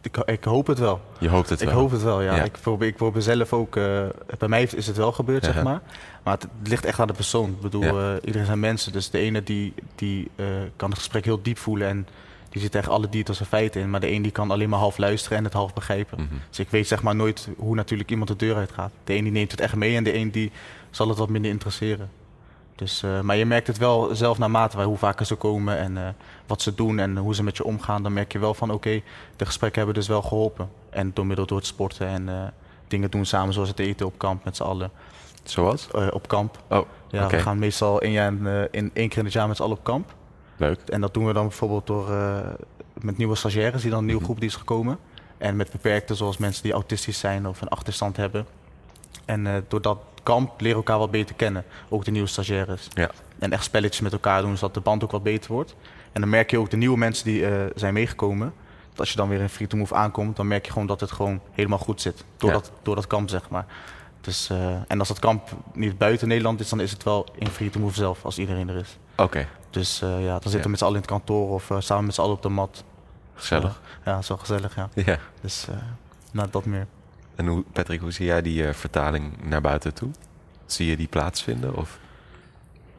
Ik, 0.02 0.16
ik 0.16 0.44
hoop 0.44 0.66
het 0.66 0.78
wel. 0.78 1.00
Je 1.18 1.28
hoopt 1.28 1.48
het 1.48 1.60
Ik 1.60 1.68
wel. 1.68 1.78
hoop 1.78 1.90
het 1.90 2.02
wel, 2.02 2.20
ja. 2.22 2.36
Ja. 2.36 2.42
Ik, 2.42 2.58
probeer, 2.60 2.88
ik 2.88 2.96
probeer 2.96 3.22
zelf 3.22 3.52
ook... 3.52 3.76
eh, 3.76 4.02
bij 4.38 4.48
mij 4.48 4.62
is 4.62 4.86
het 4.86 4.96
wel 4.96 5.12
gebeurd, 5.12 5.44
zeg 5.44 5.62
maar. 5.62 5.80
Maar 6.22 6.34
het, 6.34 6.42
het 6.42 6.68
ligt 6.68 6.84
echt 6.84 7.00
aan 7.00 7.06
de 7.06 7.12
persoon. 7.12 7.50
Ik 7.50 7.60
bedoel, 7.60 7.82
Ja. 7.82 8.14
eh, 8.14 8.20
iedereen 8.24 8.46
zijn 8.46 8.60
mensen. 8.60 8.92
Dus 8.92 9.10
de 9.10 9.18
ene 9.18 9.42
die, 9.42 9.74
die 9.94 10.30
eh, 10.36 10.46
kan 10.76 10.88
het 10.90 10.98
gesprek 10.98 11.24
heel 11.24 11.42
diep 11.42 11.58
voelen... 11.58 11.88
en 11.88 12.06
die 12.48 12.60
zit 12.62 12.74
echt 12.74 12.88
alle 12.88 13.08
details 13.08 13.40
en 13.40 13.46
feiten 13.46 13.80
in. 13.80 13.90
Maar 13.90 14.00
de 14.00 14.10
een 14.10 14.22
die 14.22 14.32
kan 14.32 14.50
alleen 14.50 14.68
maar 14.68 14.78
half 14.78 14.98
luisteren 14.98 15.38
en 15.38 15.44
het 15.44 15.52
half 15.52 15.72
begrijpen. 15.72 16.18
Mhm. 16.20 16.34
Dus 16.48 16.58
ik 16.58 16.68
weet 16.70 16.86
zeg 16.86 17.02
maar 17.02 17.16
nooit 17.16 17.48
hoe 17.56 17.74
natuurlijk 17.74 18.10
iemand 18.10 18.28
de 18.28 18.36
deur 18.36 18.56
uitgaat. 18.56 18.90
De 19.04 19.14
een 19.14 19.22
die 19.22 19.32
neemt 19.32 19.50
het 19.50 19.60
echt 19.60 19.74
mee 19.76 19.96
en 19.96 20.04
de 20.04 20.14
een 20.14 20.30
die 20.30 20.52
zal 20.90 21.08
het 21.08 21.18
wat 21.18 21.28
minder 21.28 21.50
interesseren. 21.50 22.10
Dus, 22.76 23.04
maar 23.22 23.36
je 23.36 23.46
merkt 23.46 23.66
het 23.66 23.78
wel 23.78 24.14
zelf 24.14 24.38
naarmate 24.38 24.76
waar, 24.76 24.86
hoe 24.86 24.96
vaker 24.96 25.26
ze 25.26 25.34
komen 25.34 25.78
en 25.78 26.16
wat 26.52 26.62
ze 26.62 26.74
doen 26.74 26.98
en 26.98 27.16
hoe 27.16 27.34
ze 27.34 27.42
met 27.42 27.56
je 27.56 27.64
omgaan. 27.64 28.02
Dan 28.02 28.12
merk 28.12 28.32
je 28.32 28.38
wel 28.38 28.54
van 28.54 28.70
oké, 28.70 29.00
de 29.36 29.46
gesprekken 29.46 29.78
hebben 29.82 29.98
dus 30.00 30.08
wel 30.08 30.22
geholpen. 30.22 30.70
En 30.90 31.10
door 31.14 31.26
middel 31.26 31.46
door 31.46 31.56
het 31.58 31.66
sporten 31.66 32.06
en 32.06 32.28
eh, 32.28 32.42
dingen 32.88 33.10
doen 33.10 33.24
samen 33.24 33.54
zoals 33.54 33.68
het 33.68 33.78
eten 33.78 34.06
op 34.06 34.18
kamp 34.18 34.44
met 34.44 34.56
z'n 34.56 34.62
allen. 34.62 34.90
Zoals? 35.42 35.88
Eh, 35.90 36.06
op 36.10 36.28
kamp. 36.28 36.58
Oh, 36.68 36.86
Ja, 37.10 37.26
we 37.28 37.38
gaan 37.38 37.58
meestal 37.58 38.00
één, 38.00 38.12
jaar, 38.12 38.32
in, 38.32 38.46
eh, 38.46 38.62
in, 38.70 38.90
één 38.94 39.08
keer 39.08 39.18
in 39.18 39.24
het 39.24 39.32
jaar 39.32 39.48
met 39.48 39.56
z'n 39.56 39.62
allen 39.62 39.76
op 39.76 39.84
kamp. 39.84 40.14
Leuk. 40.56 40.80
En 40.86 41.00
dat 41.00 41.14
doen 41.14 41.26
we 41.26 41.32
dan 41.32 41.46
bijvoorbeeld 41.48 41.86
door 41.86 42.06
met 42.94 43.16
nieuwe 43.16 43.34
stagiaires 43.34 43.82
die 43.82 43.90
dan 43.90 43.98
een 43.98 44.04
nieuwe 44.04 44.20
Mhm. 44.20 44.30
groep 44.30 44.40
die 44.40 44.50
is 44.50 44.56
gekomen. 44.56 44.98
En 45.38 45.56
met 45.56 45.70
beperkten, 45.70 46.16
zoals 46.16 46.36
mensen 46.36 46.62
die 46.62 46.72
autistisch 46.72 47.18
zijn 47.18 47.48
of 47.48 47.60
een 47.60 47.68
achterstand 47.68 48.16
hebben. 48.16 48.46
En 49.24 49.64
door 49.68 49.82
dat 49.82 49.98
kamp 50.22 50.50
leren 50.60 50.78
we 50.78 50.84
elkaar 50.84 50.98
wat 50.98 51.10
beter 51.10 51.34
kennen. 51.34 51.64
Ook 51.88 52.04
de 52.04 52.10
nieuwe 52.10 52.28
stagiaires. 52.28 52.88
Ja. 52.94 53.10
En 53.38 53.52
echt 53.52 53.64
spelletjes 53.64 54.00
met 54.00 54.12
elkaar 54.12 54.42
doen, 54.42 54.56
zodat 54.56 54.74
de 54.74 54.80
band 54.80 55.04
ook 55.04 55.10
wat 55.10 55.22
beter 55.22 55.52
wordt. 55.52 55.74
En 56.12 56.20
dan 56.20 56.30
merk 56.30 56.50
je 56.50 56.58
ook 56.58 56.70
de 56.70 56.76
nieuwe 56.76 56.98
mensen 56.98 57.24
die 57.24 57.46
eh, 57.46 57.64
zijn 57.74 57.94
meegekomen. 57.94 58.52
Dat 58.90 58.98
als 59.00 59.10
je 59.10 59.16
dan 59.16 59.28
weer 59.28 59.40
in 59.40 59.48
Free 59.48 59.66
to 59.66 59.76
Move 59.76 59.94
aankomt, 59.94 60.36
dan 60.36 60.46
merk 60.48 60.66
je 60.66 60.72
gewoon 60.72 60.86
dat 60.86 61.00
het 61.00 61.12
gewoon 61.12 61.40
helemaal 61.52 61.78
goed 61.78 62.00
zit. 62.00 62.24
Door, 62.36 62.50
Ja. 62.50 62.56
dat, 62.56 62.72
door 62.82 62.94
dat 62.94 63.06
kamp, 63.06 63.28
zeg 63.28 63.48
maar. 63.50 63.66
Dus, 64.20 64.50
eh, 64.50 64.74
en 64.88 64.98
als 64.98 65.08
dat 65.08 65.18
kamp 65.18 65.48
niet 65.74 65.98
buiten 65.98 66.28
Nederland 66.28 66.60
is, 66.60 66.68
dan 66.68 66.80
is 66.80 66.90
het 66.90 67.02
wel 67.02 67.26
in 67.34 67.46
Free 67.46 67.70
to 67.70 67.80
Move 67.80 67.94
zelf, 67.94 68.24
als 68.24 68.38
iedereen 68.38 68.68
er 68.68 68.76
is. 68.76 68.98
Oké, 69.16 69.46
Dus 69.70 70.02
eh, 70.02 70.08
ja, 70.24 70.30
dan 70.32 70.40
zitten 70.42 70.58
Ja. 70.58 70.62
we 70.62 70.68
met 70.68 70.78
z'n 70.78 70.84
allen 70.84 70.96
in 70.96 71.02
het 71.02 71.10
kantoor 71.10 71.50
of 71.50 71.70
samen 71.78 72.04
met 72.04 72.14
z'n 72.14 72.20
allen 72.20 72.34
op 72.34 72.42
de 72.42 72.48
mat. 72.48 72.84
gezellig. 73.34 73.80
Ja, 74.04 74.22
zo 74.22 74.36
gezellig, 74.36 74.76
ja. 74.76 74.88
Ja. 74.94 75.18
Dus 75.40 75.66
eh 75.68 75.74
nou, 76.32 76.48
dat 76.50 76.64
meer. 76.64 76.86
En 77.34 77.46
hoe, 77.46 77.64
Patrick, 77.72 78.00
hoe 78.00 78.10
zie 78.10 78.26
jij 78.26 78.42
die 78.42 78.66
eh, 78.66 78.74
vertaling 78.74 79.32
naar 79.48 79.60
buiten 79.60 79.94
toe? 79.94 80.10
Zie 80.66 80.86
je 80.86 80.96
die 80.96 81.06
plaatsvinden? 81.08 81.76
Of? 81.76 81.98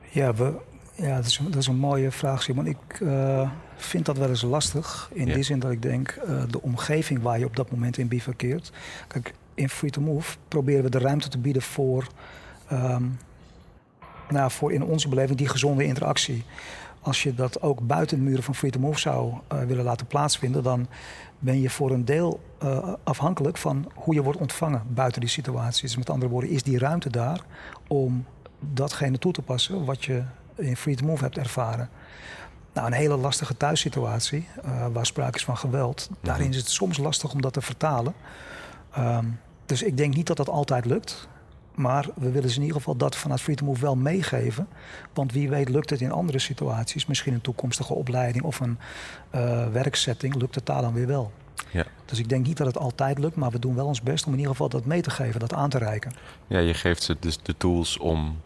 Ja, 0.10 0.34
we, 0.34 0.54
ja 0.95 1.15
dat, 1.15 1.25
is, 1.25 1.38
een- 1.38 1.45
dat 1.51 1.56
is 1.62 1.67
een 1.67 1.75
mooie 1.77 2.12
vraag, 2.12 2.43
Simon. 2.43 2.65
Ik 2.67 2.99
eh, 3.01 3.49
vind 3.75 4.06
dat 4.06 4.17
wel 4.17 4.29
eens 4.29 4.41
lastig. 4.41 5.10
In 5.13 5.27
Ja. 5.27 5.34
die 5.34 5.43
zin 5.43 5.60
dat 5.60 5.71
ik 5.71 5.82
denk, 5.82 6.10
eh, 6.10 6.43
de 6.49 6.62
omgeving 6.62 7.21
waar 7.21 7.39
je 7.39 7.45
op 7.45 7.56
dat 7.56 7.71
moment 7.71 7.97
in 7.97 8.08
bivakkeert. 8.08 8.71
Kijk, 9.08 9.34
in 9.53 9.69
Free 9.69 9.91
to 9.91 10.01
Move 10.01 10.36
proberen 10.47 10.84
we 10.84 10.89
de 10.89 10.99
ruimte 10.99 11.27
te 11.29 11.38
bieden 11.38 11.62
voor, 11.62 12.08
ehm, 12.67 13.03
nou, 14.29 14.51
voor 14.51 14.71
in 14.73 14.84
onze 14.84 15.10
beleving 15.10 15.38
die 15.38 15.47
gezonde 15.47 15.84
interactie. 15.86 16.43
Als 17.01 17.23
je 17.23 17.36
dat 17.36 17.62
ook 17.62 17.88
buiten 17.88 18.17
de 18.17 18.23
muren 18.23 18.43
van 18.43 18.56
Free 18.56 18.71
to 18.71 18.79
Move 18.79 18.99
zou 18.99 19.34
eh, 19.47 19.63
willen 19.63 19.84
laten 19.84 20.08
plaatsvinden, 20.08 20.63
dan 20.63 20.88
ben 21.39 21.62
je 21.62 21.69
voor 21.69 21.91
een 21.91 22.06
deel 22.06 22.39
afhankelijk 23.03 23.58
van 23.58 23.91
hoe 23.93 24.13
je 24.13 24.23
wordt 24.23 24.39
ontvangen 24.39 24.82
buiten 24.88 25.21
die 25.21 25.29
situaties. 25.29 25.82
Dus 25.82 25.97
met 25.97 26.10
andere 26.10 26.32
woorden, 26.32 26.49
is 26.49 26.63
die 26.63 26.77
ruimte 26.77 27.10
daar 27.10 27.41
om 27.88 28.25
datgene 28.60 29.17
toe 29.19 29.32
te 29.34 29.41
passen 29.41 29.86
wat 29.86 30.06
je 30.06 30.23
in 30.56 30.78
Free 30.78 30.96
to 30.96 31.06
Move 31.06 31.24
hebt 31.24 31.38
ervaren. 31.38 31.89
Nou, 32.74 32.88
een 32.88 32.94
hele 32.94 33.18
lastige 33.18 33.58
thuissituatie, 33.58 34.48
eh, 34.63 34.88
waar 34.94 35.06
sprake 35.06 35.38
is 35.38 35.46
van 35.46 35.58
geweld. 35.58 36.10
Daarin 36.22 36.50
is 36.50 36.56
het 36.56 36.70
soms 36.70 36.98
lastig 36.98 37.34
om 37.34 37.42
dat 37.42 37.54
te 37.54 37.62
vertalen. 37.62 38.13
Ehm, 38.92 39.26
dus 39.66 39.84
ik 39.84 39.98
denk 39.98 40.16
niet 40.16 40.28
dat 40.28 40.38
dat 40.38 40.50
altijd 40.50 40.86
lukt. 40.86 41.28
Maar 41.76 42.08
we 42.16 42.32
willen 42.32 42.50
ze 42.50 42.56
in 42.56 42.62
ieder 42.62 42.78
geval 42.78 42.96
dat 42.96 43.16
vanuit 43.16 43.42
Free 43.42 43.56
to 43.56 43.66
Move 43.66 43.82
wel 43.82 43.96
meegeven. 43.96 44.68
Want 45.13 45.32
wie 45.32 45.50
weet 45.50 45.70
lukt 45.70 45.89
het 45.89 46.02
in 46.02 46.12
andere 46.12 46.39
situaties. 46.39 47.06
Misschien 47.06 47.34
een 47.34 47.42
toekomstige 47.42 47.94
opleiding 47.94 48.44
of 48.44 48.60
een 48.60 48.78
eh, 49.30 49.68
werksetting. 49.68 50.36
Lukt 50.36 50.56
het 50.56 50.66
daar 50.66 50.82
dan 50.82 50.94
weer 50.94 51.08
wel. 51.08 51.32
Ja. 51.72 51.86
Dus 52.06 52.20
ik 52.20 52.30
denk 52.30 52.46
niet 52.46 52.58
dat 52.58 52.68
het 52.68 52.78
altijd 52.78 53.20
lukt. 53.20 53.36
Maar 53.36 53.52
we 53.52 53.60
doen 53.60 53.76
wel 53.76 53.86
ons 53.86 54.02
best 54.02 54.26
om 54.26 54.32
in 54.32 54.38
ieder 54.38 54.52
geval 54.52 54.70
dat 54.70 54.86
mee 54.86 55.02
te 55.02 55.10
geven. 55.10 55.39
Dat 55.39 55.54
aan 55.54 55.70
te 55.70 55.78
reiken. 55.78 56.12
Ja, 56.48 56.60
je 56.60 56.74
geeft 56.74 57.04
ze 57.04 57.16
dus 57.20 57.38
de 57.38 57.58
tools 57.58 57.98
om 57.98 58.38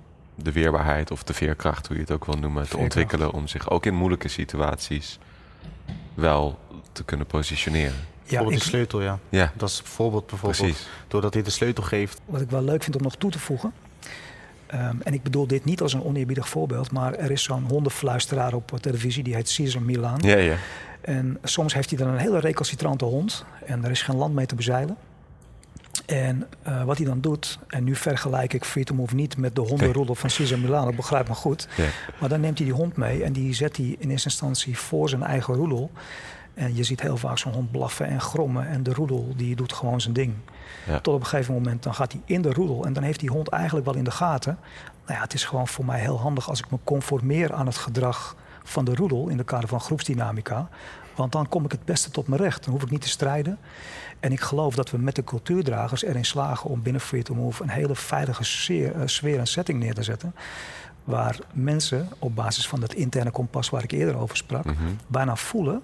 de 0.43 0.51
weerbaarheid 0.51 1.11
of 1.11 1.23
de 1.23 1.33
veerkracht, 1.33 1.87
hoe 1.87 1.95
je 1.95 2.01
het 2.01 2.11
ook 2.11 2.25
wil 2.25 2.35
noemen, 2.35 2.69
te 2.69 2.77
ontwikkelen. 2.77 3.31
Om 3.31 3.47
zich 3.47 3.69
ook 3.69 3.85
in 3.85 3.93
moeilijke 3.95 4.27
situaties 4.27 5.19
wel 6.13 6.59
te 6.91 7.03
kunnen 7.03 7.25
positioneren. 7.27 7.95
Ja, 7.95 8.03
bijvoorbeeld 8.23 8.61
die 8.61 8.69
sleutel, 8.69 9.01
ja. 9.01 9.19
Ja, 9.29 9.51
Dat 9.55 9.69
is 9.69 9.81
bijvoorbeeld, 9.81 10.27
bijvoorbeeld 10.27 10.61
precies. 10.61 10.87
doordat 11.07 11.33
hij 11.33 11.43
de 11.43 11.49
sleutel 11.49 11.83
geeft. 11.83 12.21
Wat 12.25 12.41
ik 12.41 12.49
wel 12.49 12.61
leuk 12.63 12.83
vind 12.83 12.95
om 12.95 13.01
nog 13.01 13.15
toe 13.15 13.31
te 13.31 13.39
voegen. 13.39 13.73
Ehm, 14.65 14.95
en 15.03 15.13
ik 15.13 15.23
bedoel 15.23 15.47
dit 15.47 15.65
niet 15.65 15.81
als 15.81 15.93
een 15.93 16.03
oneerbiedig 16.03 16.49
voorbeeld, 16.49 16.91
maar 16.91 17.13
er 17.13 17.31
is 17.31 17.43
zo'n 17.43 17.65
hondenfluisteraar 17.67 18.53
op 18.53 18.71
televisie, 18.81 19.23
die 19.23 19.35
heet 19.35 19.49
Cesar 19.49 19.81
Milan. 19.81 20.19
Ja, 20.21 20.37
ja. 20.37 20.55
En 21.01 21.37
soms 21.43 21.73
heeft 21.73 21.89
hij 21.89 21.99
dan 21.99 22.07
een 22.07 22.17
hele 22.17 22.39
recalcitrante 22.39 23.05
hond 23.05 23.45
en 23.65 23.83
er 23.83 23.91
is 23.91 24.01
geen 24.01 24.15
land 24.15 24.33
mee 24.33 24.45
te 24.45 24.55
bezeilen. 24.55 24.97
En 26.07 26.47
uh, 26.67 26.83
wat 26.83 26.97
hij 26.97 27.05
dan 27.05 27.21
doet, 27.21 27.59
en 27.67 27.83
nu 27.83 27.95
vergelijk 27.95 28.53
ik 28.53 28.65
Freedom 28.65 28.99
of 28.99 29.13
niet 29.13 29.37
met 29.37 29.55
de 29.55 29.61
hondenroedel 29.61 30.15
van 30.15 30.29
Cesar 30.29 30.59
Milano, 30.59 30.93
begrijp 30.93 31.27
me 31.27 31.33
goed. 31.33 31.67
Ja. 31.77 31.85
Maar 32.19 32.29
dan 32.29 32.39
neemt 32.39 32.57
hij 32.57 32.67
die 32.67 32.75
hond 32.75 32.95
mee 32.95 33.23
en 33.23 33.33
die 33.33 33.53
zet 33.53 33.77
hij 33.77 33.95
in 33.99 34.09
eerste 34.09 34.29
instantie 34.29 34.77
voor 34.77 35.09
zijn 35.09 35.23
eigen 35.23 35.53
roedel. 35.53 35.91
En 36.53 36.75
je 36.75 36.83
ziet 36.83 37.01
heel 37.01 37.17
vaak 37.17 37.37
zo'n 37.37 37.53
hond 37.53 37.71
blaffen 37.71 38.07
en 38.07 38.21
grommen 38.21 38.67
en 38.67 38.83
de 38.83 38.93
roedel 38.93 39.33
die 39.35 39.55
doet 39.55 39.73
gewoon 39.73 40.01
zijn 40.01 40.13
ding. 40.13 40.33
Ja. 40.85 40.99
Tot 40.99 41.13
op 41.13 41.19
een 41.19 41.25
gegeven 41.25 41.53
moment 41.53 41.83
dan 41.83 41.93
gaat 41.93 42.11
hij 42.11 42.21
in 42.25 42.41
de 42.41 42.53
roedel 42.53 42.85
en 42.85 42.93
dan 42.93 43.03
heeft 43.03 43.19
die 43.19 43.29
hond 43.29 43.49
eigenlijk 43.49 43.85
wel 43.85 43.95
in 43.95 44.03
de 44.03 44.11
gaten. 44.11 44.57
Nou 45.05 45.17
ja, 45.17 45.23
het 45.23 45.33
is 45.33 45.45
gewoon 45.45 45.67
voor 45.67 45.85
mij 45.85 45.99
heel 45.99 46.19
handig 46.19 46.49
als 46.49 46.59
ik 46.59 46.71
me 46.71 46.77
conformeer 46.83 47.53
aan 47.53 47.65
het 47.65 47.77
gedrag 47.77 48.35
van 48.63 48.85
de 48.85 48.95
roedel 48.95 49.27
in 49.27 49.37
de 49.37 49.43
kader 49.43 49.69
van 49.69 49.79
groepsdynamica. 49.79 50.69
Want 51.17 51.31
dan 51.31 51.49
kom 51.49 51.65
ik 51.65 51.71
het 51.71 51.85
beste 51.85 52.11
tot 52.11 52.27
mijn 52.27 52.41
recht. 52.41 52.63
Dan 52.63 52.73
hoef 52.73 52.83
ik 52.83 52.89
niet 52.89 53.01
te 53.01 53.09
strijden. 53.09 53.57
En 54.19 54.31
ik 54.31 54.39
geloof 54.41 54.75
dat 54.75 54.91
we 54.91 54.97
met 54.97 55.15
de 55.15 55.23
cultuurdragers 55.23 56.03
erin 56.03 56.25
slagen 56.25 56.69
om 56.69 56.81
binnen 56.81 57.01
Free 57.01 57.23
to 57.23 57.35
Move 57.35 57.63
een 57.63 57.69
hele 57.69 57.95
veilige 57.95 58.43
sfeer, 58.43 58.95
uh, 58.95 59.01
sfeer 59.05 59.39
en 59.39 59.47
setting 59.47 59.79
neer 59.79 59.93
te 59.93 60.03
zetten. 60.03 60.35
Waar 61.03 61.39
mensen 61.53 62.09
op 62.19 62.35
basis 62.35 62.67
van 62.67 62.79
dat 62.79 62.93
interne 62.93 63.31
kompas 63.31 63.69
waar 63.69 63.83
ik 63.83 63.91
eerder 63.91 64.17
over 64.17 64.37
sprak, 64.37 64.65
Mhm. 64.65 64.75
bijna 65.07 65.35
voelen. 65.35 65.83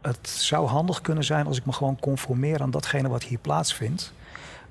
Het 0.00 0.28
zou 0.28 0.66
handig 0.68 1.00
kunnen 1.00 1.24
zijn 1.24 1.46
als 1.46 1.58
ik 1.58 1.66
me 1.66 1.72
gewoon 1.72 1.98
conformeer 2.00 2.62
aan 2.62 2.70
datgene 2.70 3.08
wat 3.08 3.22
hier 3.22 3.38
plaatsvindt. 3.38 4.12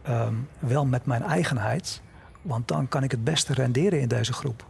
Ehm, 0.02 0.34
wel 0.60 0.86
met 0.86 1.06
mijn 1.06 1.24
eigenheid, 1.24 2.02
want 2.42 2.68
dan 2.68 2.88
kan 2.88 3.04
ik 3.04 3.12
het 3.12 3.24
beste 3.24 3.54
renderen 3.54 4.00
in 4.02 4.08
deze 4.08 4.34
groep. 4.34 4.66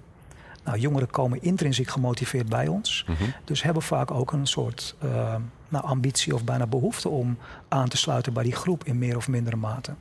Nou, 0.69 0.81
jongeren 0.81 1.09
komen 1.09 1.41
intrinsiek 1.41 1.89
gemotiveerd 1.89 2.49
bij 2.49 2.67
ons. 2.67 3.05
Mhm. 3.07 3.23
Dus 3.43 3.63
hebben 3.63 3.83
vaak 3.83 4.11
ook 4.11 4.31
een 4.31 4.47
soort 4.47 4.95
uh, 5.03 5.35
nou, 5.69 5.85
ambitie 5.85 6.33
of 6.33 6.43
bijna 6.43 6.67
behoefte 6.67 7.09
om 7.09 7.37
aan 7.67 7.87
te 7.87 7.97
sluiten 7.97 8.33
bij 8.33 8.43
die 8.43 8.55
groep 8.55 8.83
in 8.83 8.97
meer 8.97 9.17
of 9.17 9.27
mindere 9.27 9.55
mate. 9.55 9.93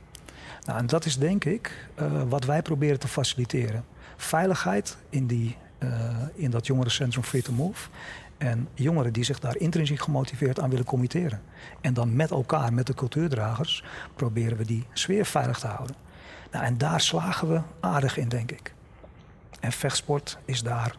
Nou, 0.65 0.79
en 0.79 0.85
dat 0.85 1.05
is 1.05 1.17
denk 1.17 1.45
ik 1.45 1.87
uh, 2.01 2.21
wat 2.27 2.45
wij 2.45 2.61
proberen 2.61 2.99
te 2.99 3.07
faciliteren. 3.07 3.85
Veiligheid 4.17 4.97
in, 5.09 5.27
die, 5.27 5.57
uh, 5.79 5.89
in 6.35 6.51
dat 6.51 6.67
jongerencentrum 6.67 7.23
Free 7.23 7.41
to 7.41 7.53
Move. 7.53 7.89
En 8.37 8.67
jongeren 8.73 9.13
die 9.13 9.23
zich 9.23 9.39
daar 9.39 9.57
intrinsiek 9.57 9.99
gemotiveerd 9.99 10.59
aan 10.59 10.69
willen 10.69 10.85
committeren. 10.85 11.41
En 11.81 11.93
dan 11.93 12.15
met 12.15 12.31
elkaar, 12.31 12.73
met 12.73 12.87
de 12.87 12.93
cultuurdragers, 12.93 13.83
proberen 14.15 14.57
we 14.57 14.65
die 14.65 14.85
sfeer 14.93 15.25
veilig 15.25 15.59
te 15.59 15.67
houden. 15.67 15.95
Nou, 16.51 16.65
en 16.65 16.77
daar 16.77 17.01
slagen 17.01 17.49
we 17.49 17.61
aardig 17.79 18.17
in, 18.17 18.29
denk 18.29 18.51
ik. 18.51 18.73
En 19.59 19.71
vechtsport 19.71 20.37
is 20.45 20.63
daar 20.63 20.95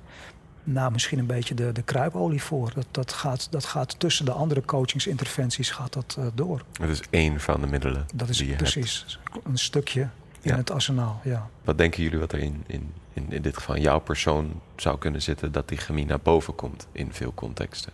nou, 0.65 0.93
misschien 0.93 1.19
een 1.19 1.27
beetje 1.27 1.55
de, 1.55 1.73
de 1.73 1.83
kruipolie 1.83 2.43
voor. 2.43 2.73
Dat, 2.75 2.87
dat, 2.91 3.13
gaat, 3.13 3.49
dat 3.51 3.65
gaat 3.65 3.99
tussen 4.01 4.25
de 4.25 4.33
andere 4.33 4.63
coachingsinterventies 4.65 5.71
gaat 5.71 5.93
dat, 5.93 6.17
uh, 6.19 6.27
door. 6.35 6.63
Dat 6.73 6.89
is 6.89 7.01
één 7.11 7.41
van 7.41 7.61
de 7.61 7.67
middelen. 7.67 8.07
Dat 8.15 8.29
is 8.29 8.37
die 8.39 8.49
je 8.49 8.57
precies 8.57 9.19
hebt. 9.33 9.47
een 9.47 9.59
stukje 9.59 10.01
in 10.01 10.09
Ja. 10.51 10.57
het 10.57 10.71
arsenaal. 10.71 11.21
Ja. 11.25 11.49
Wat 11.65 11.79
denken 11.79 12.03
jullie 12.03 12.19
wat 12.19 12.33
er 12.33 12.39
in, 12.39 12.65
in, 12.67 12.93
in, 13.13 13.33
in 13.33 13.43
dit 13.43 13.57
geval 13.57 13.75
in 13.75 13.83
jouw 13.83 13.99
persoon 13.99 14.61
zou 14.77 14.99
kunnen 14.99 15.23
zitten 15.23 15.53
dat 15.53 15.69
die 15.69 15.79
chemie 15.79 16.07
naar 16.07 16.21
boven 16.21 16.55
komt 16.55 16.87
in 16.93 17.13
veel 17.13 17.33
contexten? 17.35 17.93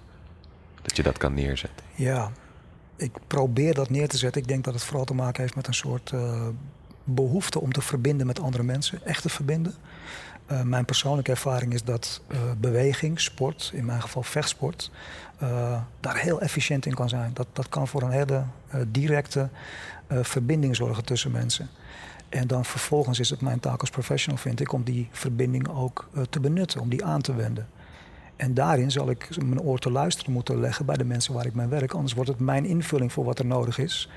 Dat 0.83 0.97
je 0.97 1.03
dat 1.03 1.19
kan 1.19 1.35
neerzetten. 1.35 1.87
ja, 1.95 2.31
ik 2.97 3.13
probeer 3.27 3.75
dat 3.75 3.91
neer 3.91 4.09
te 4.09 4.17
zetten. 4.19 4.43
Ik 4.43 4.49
denk 4.49 4.65
dat 4.65 4.75
het 4.75 4.83
vooral 4.85 5.05
te 5.05 5.15
maken 5.15 5.43
heeft 5.43 5.55
met 5.55 5.67
een 5.67 5.75
soort 5.75 6.11
uh, 6.15 6.47
behoefte 7.05 7.61
om 7.61 7.73
te 7.73 7.81
verbinden 7.83 8.27
met 8.27 8.41
andere 8.41 8.63
mensen. 8.63 9.05
Echt 9.07 9.23
te 9.23 9.29
verbinden. 9.29 9.75
Uh, 10.51 10.63
mijn 10.63 10.85
persoonlijke 10.85 11.31
ervaring 11.31 11.73
is 11.73 11.85
dat 11.85 12.21
uh, 12.29 12.39
beweging, 12.59 13.21
sport, 13.21 13.71
in 13.75 13.85
mijn 13.85 14.03
geval 14.03 14.23
vechtsport, 14.23 14.91
uh, 15.43 15.81
daar 16.01 16.17
heel 16.17 16.41
efficiënt 16.41 16.87
in 16.87 16.95
kan 16.95 17.09
zijn. 17.09 17.31
Dat, 17.35 17.47
dat 17.53 17.69
kan 17.69 17.89
voor 17.89 18.03
een 18.03 18.11
hele 18.11 18.45
directe 18.87 19.49
verbinding 20.09 20.77
zorgen 20.77 21.05
tussen 21.05 21.31
mensen. 21.31 21.69
En 22.29 22.47
dan 22.47 22.65
vervolgens 22.65 23.19
is 23.19 23.31
het 23.31 23.41
mijn 23.41 23.61
taak 23.61 23.81
als 23.81 23.91
professional, 23.91 24.41
vind 24.41 24.61
ik, 24.61 24.73
om 24.73 24.83
die 24.83 25.09
verbinding 25.13 25.69
ook 25.69 26.09
te 26.31 26.41
benutten, 26.41 26.81
om 26.81 26.89
die 26.89 27.05
aan 27.05 27.21
te 27.21 27.35
wenden. 27.35 27.69
En 28.37 28.55
daarin 28.55 28.91
zal 28.91 29.11
ik 29.11 29.29
mijn 29.45 29.61
oor 29.61 29.79
te 29.79 29.91
luisteren 29.91 30.33
moeten 30.33 30.61
leggen 30.61 30.87
bij 30.87 30.97
de 30.97 31.05
mensen 31.05 31.35
waar 31.35 31.47
ik 31.47 31.55
mee 31.55 31.67
werk. 31.67 31.93
Anders 31.93 32.15
wordt 32.15 32.31
het 32.31 32.39
mijn 32.39 32.65
invulling 32.65 33.13
voor 33.13 33.25
wat 33.25 33.39
er 33.39 33.47
nodig 33.47 33.79
is. 33.79 34.09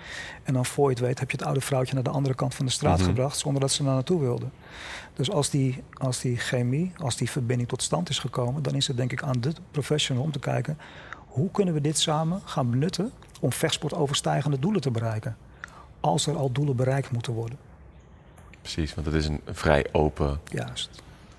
En 0.43 0.53
dan 0.53 0.65
voor 0.65 0.85
je 0.85 0.95
het 0.95 1.05
weet 1.05 1.19
heb 1.19 1.31
je 1.31 1.37
het 1.37 1.45
oude 1.45 1.61
vrouwtje 1.61 1.93
naar 1.93 2.03
de 2.03 2.09
andere 2.09 2.35
kant 2.35 2.55
van 2.55 2.65
de 2.65 2.71
straat 2.71 2.97
Mhm. 2.97 3.07
gebracht 3.07 3.37
zonder 3.37 3.61
dat 3.61 3.71
ze 3.71 3.83
naar 3.83 3.93
naartoe 3.93 4.19
wilde. 4.19 4.45
Dus 5.19 5.31
als 5.31 5.49
die, 5.49 5.83
als 5.93 6.19
die 6.19 6.37
chemie, 6.37 6.91
als 6.97 7.15
die 7.15 7.29
verbinding 7.29 7.69
tot 7.69 7.81
stand 7.81 8.09
is 8.09 8.19
gekomen, 8.19 8.63
dan 8.63 8.75
is 8.75 8.87
het 8.87 8.97
denk 8.97 9.11
ik 9.11 9.23
aan 9.23 9.41
de 9.41 9.53
professional 9.71 10.23
om 10.23 10.31
te 10.31 10.39
kijken 10.39 10.77
hoe 11.27 11.51
kunnen 11.51 11.73
we 11.73 11.81
dit 11.81 11.99
samen 11.99 12.41
gaan 12.45 12.69
benutten 12.69 13.11
om 13.39 13.51
vechtsport 13.53 13.93
overstijgende 13.93 14.59
doelen 14.59 14.81
te 14.81 14.91
bereiken. 14.91 15.37
Als 15.99 16.27
er 16.27 16.35
al 16.35 16.51
doelen 16.51 16.75
bereikt 16.75 17.11
moeten 17.11 17.33
worden. 17.33 17.57
Precies, 18.61 18.93
want 18.95 19.07
het 19.07 19.15
is 19.15 19.25
een 19.27 19.41
vrij 19.45 19.85
open 19.91 20.39
Juist, 20.51 20.89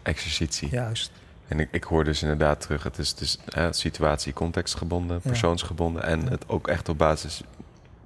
exercitie. 0.02 0.68
juist. 0.70 1.10
En 1.48 1.60
ik, 1.60 1.68
ik 1.72 1.84
hoor 1.84 2.04
dus 2.04 2.22
inderdaad 2.22 2.60
terug, 2.60 2.82
het 2.82 2.98
is, 2.98 3.14
dus 3.14 3.38
eh, 3.48 3.66
situatie, 3.70 4.32
contextgebonden, 4.32 5.20
Ja. 5.22 5.28
persoonsgebonden 5.30 6.02
en 6.02 6.20
Ja. 6.22 6.28
het 6.28 6.48
ook 6.48 6.68
echt 6.68 6.88
op 6.88 6.98
basis, 6.98 7.42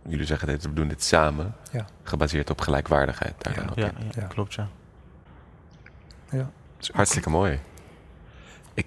jullie 0.08 0.26
zeggen 0.26 0.48
dit, 0.48 0.62
we 0.62 0.72
doen 0.72 0.88
dit 0.88 1.02
samen, 1.04 1.54
Ja. 1.72 1.86
gebaseerd 2.02 2.50
op 2.50 2.60
gelijkwaardigheid. 2.60 3.34
Daar 3.38 3.54
Ja. 3.54 3.60
dan 3.60 3.70
ook 3.70 3.76
Ja, 3.76 3.86
in. 3.86 4.04
ja, 4.04 4.20
Ja. 4.20 4.26
klopt 4.26 4.54
ja. 4.54 4.68
Ja. 6.34 6.50
Hartstikke 6.92 7.30
mooi. 7.30 7.58
Ik, 8.74 8.86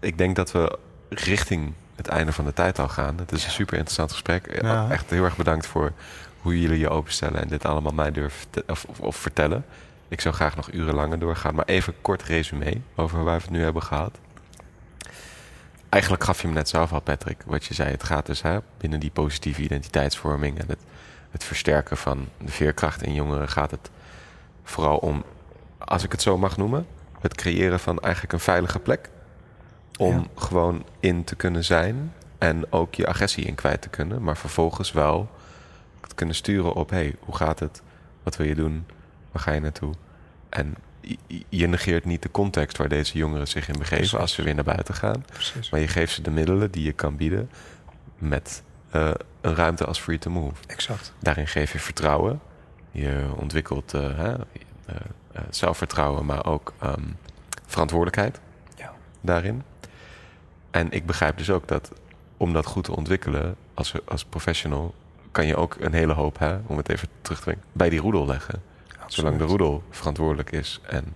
ik 0.00 0.18
denk 0.18 0.36
dat 0.36 0.52
we 0.52 0.78
richting 1.08 1.72
het 1.96 2.08
einde 2.08 2.32
van 2.32 2.44
de 2.44 2.52
tijd 2.52 2.78
al 2.78 2.88
gaan. 2.88 3.18
Het 3.18 3.32
is 3.32 3.40
Ja. 3.40 3.46
een 3.46 3.52
super 3.52 3.74
interessant 3.74 4.12
gesprek. 4.12 4.46
Eh, 4.46 4.62
Ja. 4.62 4.90
Echt 4.90 5.10
heel 5.10 5.24
erg 5.24 5.36
bedankt 5.36 5.66
voor 5.66 5.92
hoe 6.40 6.60
jullie 6.60 6.78
je 6.78 6.88
openstellen 6.88 7.40
en 7.40 7.48
dit 7.48 7.64
allemaal 7.64 7.92
mij 7.92 8.10
durven 8.10 8.46
of, 8.66 8.84
of, 8.88 9.00
of 9.00 9.16
vertellen. 9.16 9.64
Ik 10.08 10.20
zou 10.20 10.34
graag 10.34 10.56
nog 10.56 10.72
uren 10.72 10.94
langer 10.94 11.18
doorgaan, 11.18 11.54
maar 11.54 11.64
even 11.64 11.94
kort 12.00 12.22
resume 12.22 12.80
over 12.94 13.24
waar 13.24 13.36
we 13.36 13.42
het 13.42 13.50
nu 13.50 13.62
hebben 13.62 13.82
gehad. 13.82 14.18
Eigenlijk 15.88 16.24
gaf 16.24 16.42
je 16.42 16.48
me 16.48 16.54
net 16.54 16.68
zelf 16.68 16.92
al, 16.92 17.00
Patrick, 17.00 17.42
wat 17.46 17.64
je 17.64 17.74
zei. 17.74 17.90
Het 17.90 18.04
gaat 18.04 18.26
dus 18.26 18.42
hè, 18.42 18.58
binnen 18.78 19.00
die 19.00 19.10
positieve 19.10 19.62
identiteitsvorming 19.62 20.58
en 20.58 20.64
het, 20.68 20.78
het 21.30 21.44
versterken 21.44 21.96
van 21.96 22.28
de 22.38 22.50
veerkracht 22.52 23.02
in 23.02 23.14
jongeren 23.14 23.48
gaat 23.48 23.70
het 23.70 23.90
vooral 24.64 24.96
om, 24.96 25.24
als 25.84 26.04
ik 26.04 26.12
het 26.12 26.22
zo 26.22 26.38
mag 26.38 26.56
noemen, 26.56 26.86
het 27.20 27.34
creëren 27.34 27.80
van 27.80 27.98
eigenlijk 28.00 28.32
een 28.32 28.40
veilige 28.40 28.78
plek. 28.78 29.10
Om 29.98 30.14
Ja. 30.18 30.24
gewoon 30.36 30.84
in 31.00 31.24
te 31.24 31.36
kunnen 31.36 31.64
zijn 31.64 32.12
en 32.38 32.72
ook 32.72 32.94
je 32.94 33.06
agressie 33.06 33.44
in 33.44 33.54
kwijt 33.54 33.82
te 33.82 33.88
kunnen, 33.88 34.22
maar 34.22 34.36
vervolgens 34.36 34.92
wel 34.92 35.30
te 36.08 36.14
kunnen 36.14 36.34
sturen 36.34 36.72
op: 36.72 36.90
hey, 36.90 37.14
hoe 37.20 37.36
gaat 37.36 37.58
het? 37.58 37.82
Wat 38.22 38.36
wil 38.36 38.46
je 38.46 38.54
doen? 38.54 38.86
Waar 39.32 39.42
ga 39.42 39.52
je 39.52 39.60
naartoe? 39.60 39.94
En 40.48 40.74
je- 41.48 41.66
negeert 41.66 42.04
niet 42.04 42.22
de 42.22 42.30
context 42.30 42.76
waar 42.76 42.88
deze 42.88 43.18
jongeren 43.18 43.48
zich 43.48 43.68
in 43.68 43.78
begeven 43.78 43.96
Precies. 43.96 44.18
als 44.18 44.32
ze 44.32 44.42
weer 44.42 44.54
naar 44.54 44.64
buiten 44.64 44.94
gaan. 44.94 45.24
Precies. 45.32 45.70
Maar 45.70 45.80
je 45.80 45.88
geeft 45.88 46.12
ze 46.14 46.22
de 46.22 46.30
middelen 46.30 46.70
die 46.70 46.84
je 46.84 46.92
kan 46.92 47.16
bieden 47.16 47.50
met 48.18 48.62
eh, 48.90 49.10
een 49.40 49.54
ruimte 49.54 49.84
als 49.84 50.00
free 50.00 50.18
to 50.18 50.30
move. 50.30 50.54
Exact. 50.66 51.12
Daarin 51.18 51.46
geef 51.46 51.72
je 51.72 51.78
vertrouwen. 51.78 52.40
Je 52.90 53.26
ontwikkelt 53.36 53.94
eh, 53.94 54.28
eh, 54.30 54.34
zelfvertrouwen, 55.50 56.24
maar 56.26 56.44
ook 56.46 56.72
ehm, 56.78 57.02
verantwoordelijkheid 57.66 58.40
Ja. 58.76 58.92
daarin. 59.20 59.62
En 60.70 60.90
ik 60.90 61.06
begrijp 61.06 61.36
dus 61.38 61.50
ook 61.50 61.68
dat 61.68 61.90
om 62.36 62.52
dat 62.52 62.66
goed 62.66 62.84
te 62.84 62.96
ontwikkelen 62.96 63.56
als, 63.74 63.92
als 64.04 64.24
professional, 64.24 64.94
kan 65.32 65.46
je 65.46 65.56
ook 65.56 65.76
een 65.80 65.92
hele 65.92 66.12
hoop, 66.12 66.38
hè, 66.38 66.56
om 66.66 66.76
het 66.76 66.88
even 66.88 67.08
terug 67.22 67.38
te 67.38 67.44
brengen, 67.44 67.62
bij 67.72 67.88
die 67.88 68.00
roedel 68.00 68.26
leggen. 68.26 68.62
Zolang 69.06 69.38
de 69.38 69.44
roedel 69.44 69.82
verantwoordelijk 69.90 70.52
is 70.52 70.80
en 70.86 71.14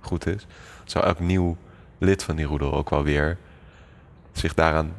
goed 0.00 0.26
is, 0.26 0.46
zou 0.84 1.04
elk 1.04 1.18
nieuw 1.18 1.56
lid 1.98 2.22
van 2.22 2.36
die 2.36 2.46
roedel 2.46 2.72
ook 2.74 2.90
wel 2.90 3.02
weer 3.02 3.38
zich 4.32 4.54
daaraan 4.54 4.92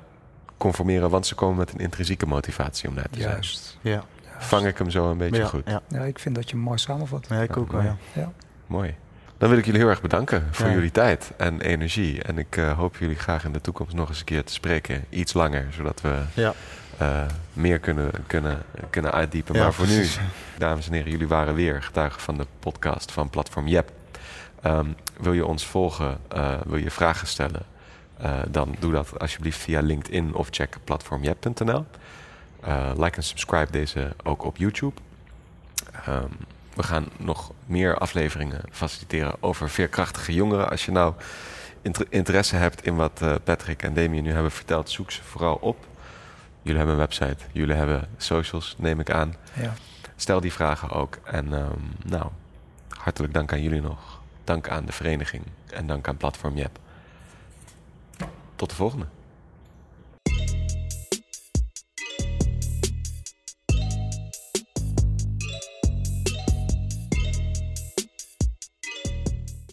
conformeren, 0.57 1.09
want 1.09 1.27
ze 1.27 1.35
komen 1.35 1.57
met 1.57 1.73
een 1.73 1.79
intrinsieke 1.79 2.25
motivatie 2.25 2.89
om 2.89 2.95
daar 2.95 3.09
te 3.09 3.19
zijn. 3.19 3.31
Juist. 3.33 3.77
Ja. 3.81 4.03
Vang 4.39 4.65
ik 4.65 4.77
hem 4.77 4.89
zo 4.89 5.11
een 5.11 5.17
beetje 5.17 5.41
ja, 5.41 5.47
goed? 5.47 5.61
Ja. 5.65 5.81
Ja, 5.87 6.01
ik 6.01 6.19
vind 6.19 6.35
dat 6.35 6.49
je 6.49 6.55
hem 6.55 6.65
mooi 6.65 6.77
samenvat. 6.77 7.29
Nee, 7.29 7.43
ik 7.43 7.57
ook 7.57 7.71
wel, 7.71 7.81
ja. 7.81 7.97
Ja. 8.13 8.31
Mooi. 8.67 8.95
Dan 9.37 9.49
wil 9.49 9.57
ik 9.57 9.65
jullie 9.65 9.79
heel 9.79 9.89
erg 9.89 10.01
bedanken 10.01 10.47
voor 10.51 10.67
Ja. 10.67 10.73
jullie 10.73 10.91
tijd 10.91 11.31
en 11.37 11.61
energie. 11.61 12.21
En 12.23 12.37
ik 12.37 12.57
eh, 12.57 12.71
hoop 12.77 12.97
jullie 12.97 13.15
graag 13.15 13.43
in 13.45 13.51
de 13.51 13.61
toekomst 13.61 13.95
nog 13.95 14.09
eens 14.09 14.19
een 14.19 14.25
keer 14.25 14.43
te 14.43 14.53
spreken. 14.53 15.05
Iets 15.09 15.33
langer, 15.33 15.67
zodat 15.71 16.01
we 16.01 16.21
Ja. 16.33 16.53
eh, 16.97 17.21
meer 17.53 17.79
kunnen, 17.79 18.11
kunnen, 18.27 18.61
kunnen 18.89 19.11
uitdiepen. 19.11 19.55
Ja, 19.55 19.63
maar 19.63 19.73
voor 19.73 19.85
precies. 19.85 20.17
nu, 20.19 20.23
dames 20.57 20.87
en 20.87 20.93
heren, 20.93 21.11
jullie 21.11 21.27
waren 21.27 21.53
weer 21.53 21.83
getuigen 21.83 22.21
van 22.21 22.37
de 22.37 22.45
podcast 22.59 23.11
van 23.11 23.29
Platform 23.29 23.67
Jep. 23.67 23.91
Ehm, 24.61 24.85
wil 25.19 25.33
je 25.33 25.45
ons 25.45 25.65
volgen, 25.65 26.17
eh, 26.27 26.53
wil 26.65 26.77
je 26.77 26.91
vragen 26.91 27.27
stellen, 27.27 27.61
eh, 28.17 28.31
dan 28.49 28.75
doe 28.79 28.91
dat 28.91 29.19
alsjeblieft 29.19 29.57
via 29.59 29.81
LinkedIn 29.81 30.33
of 30.33 30.47
check 30.51 30.77
platformjep.nl. 30.83 31.85
Eh, 32.61 32.91
like 32.97 33.17
en 33.17 33.23
subscribe 33.23 33.71
deze 33.71 34.15
ook 34.23 34.43
op 34.43 34.57
YouTube. 34.57 35.01
Ehm, 36.05 36.31
we 36.73 36.83
gaan 36.83 37.07
nog 37.17 37.51
meer 37.65 37.97
afleveringen 37.97 38.61
faciliteren 38.71 39.35
over 39.39 39.69
veerkrachtige 39.69 40.33
jongeren. 40.33 40.69
Als 40.69 40.85
je 40.85 40.91
nou 40.91 41.13
interesse 42.09 42.55
hebt 42.55 42.85
in 42.85 42.95
wat 42.95 43.19
uh, 43.23 43.35
Patrick 43.43 43.83
en 43.83 43.93
Damien 43.93 44.23
nu 44.23 44.31
hebben 44.31 44.51
verteld, 44.51 44.89
zoek 44.89 45.11
ze 45.11 45.23
vooral 45.23 45.55
op. 45.55 45.87
Jullie 46.61 46.77
hebben 46.77 46.95
een 46.95 47.01
website, 47.01 47.37
jullie 47.51 47.75
hebben 47.75 48.07
socials, 48.17 48.75
neem 48.77 48.99
ik 48.99 49.11
aan. 49.11 49.35
Ja. 49.53 49.73
Stel 50.15 50.39
die 50.39 50.53
vragen 50.53 50.89
ook. 50.89 51.17
En 51.23 51.51
um, 51.51 51.95
nou, 52.05 52.25
hartelijk 52.89 53.33
dank 53.33 53.51
aan 53.51 53.61
jullie 53.61 53.81
nog. 53.81 54.21
Dank 54.43 54.69
aan 54.69 54.85
de 54.85 54.91
vereniging 54.91 55.43
en 55.69 55.87
dank 55.87 56.07
aan 56.07 56.17
Platform 56.17 56.57
Jep. 56.57 56.79
Tot 58.55 58.69
de 58.69 58.75
volgende. 58.75 59.05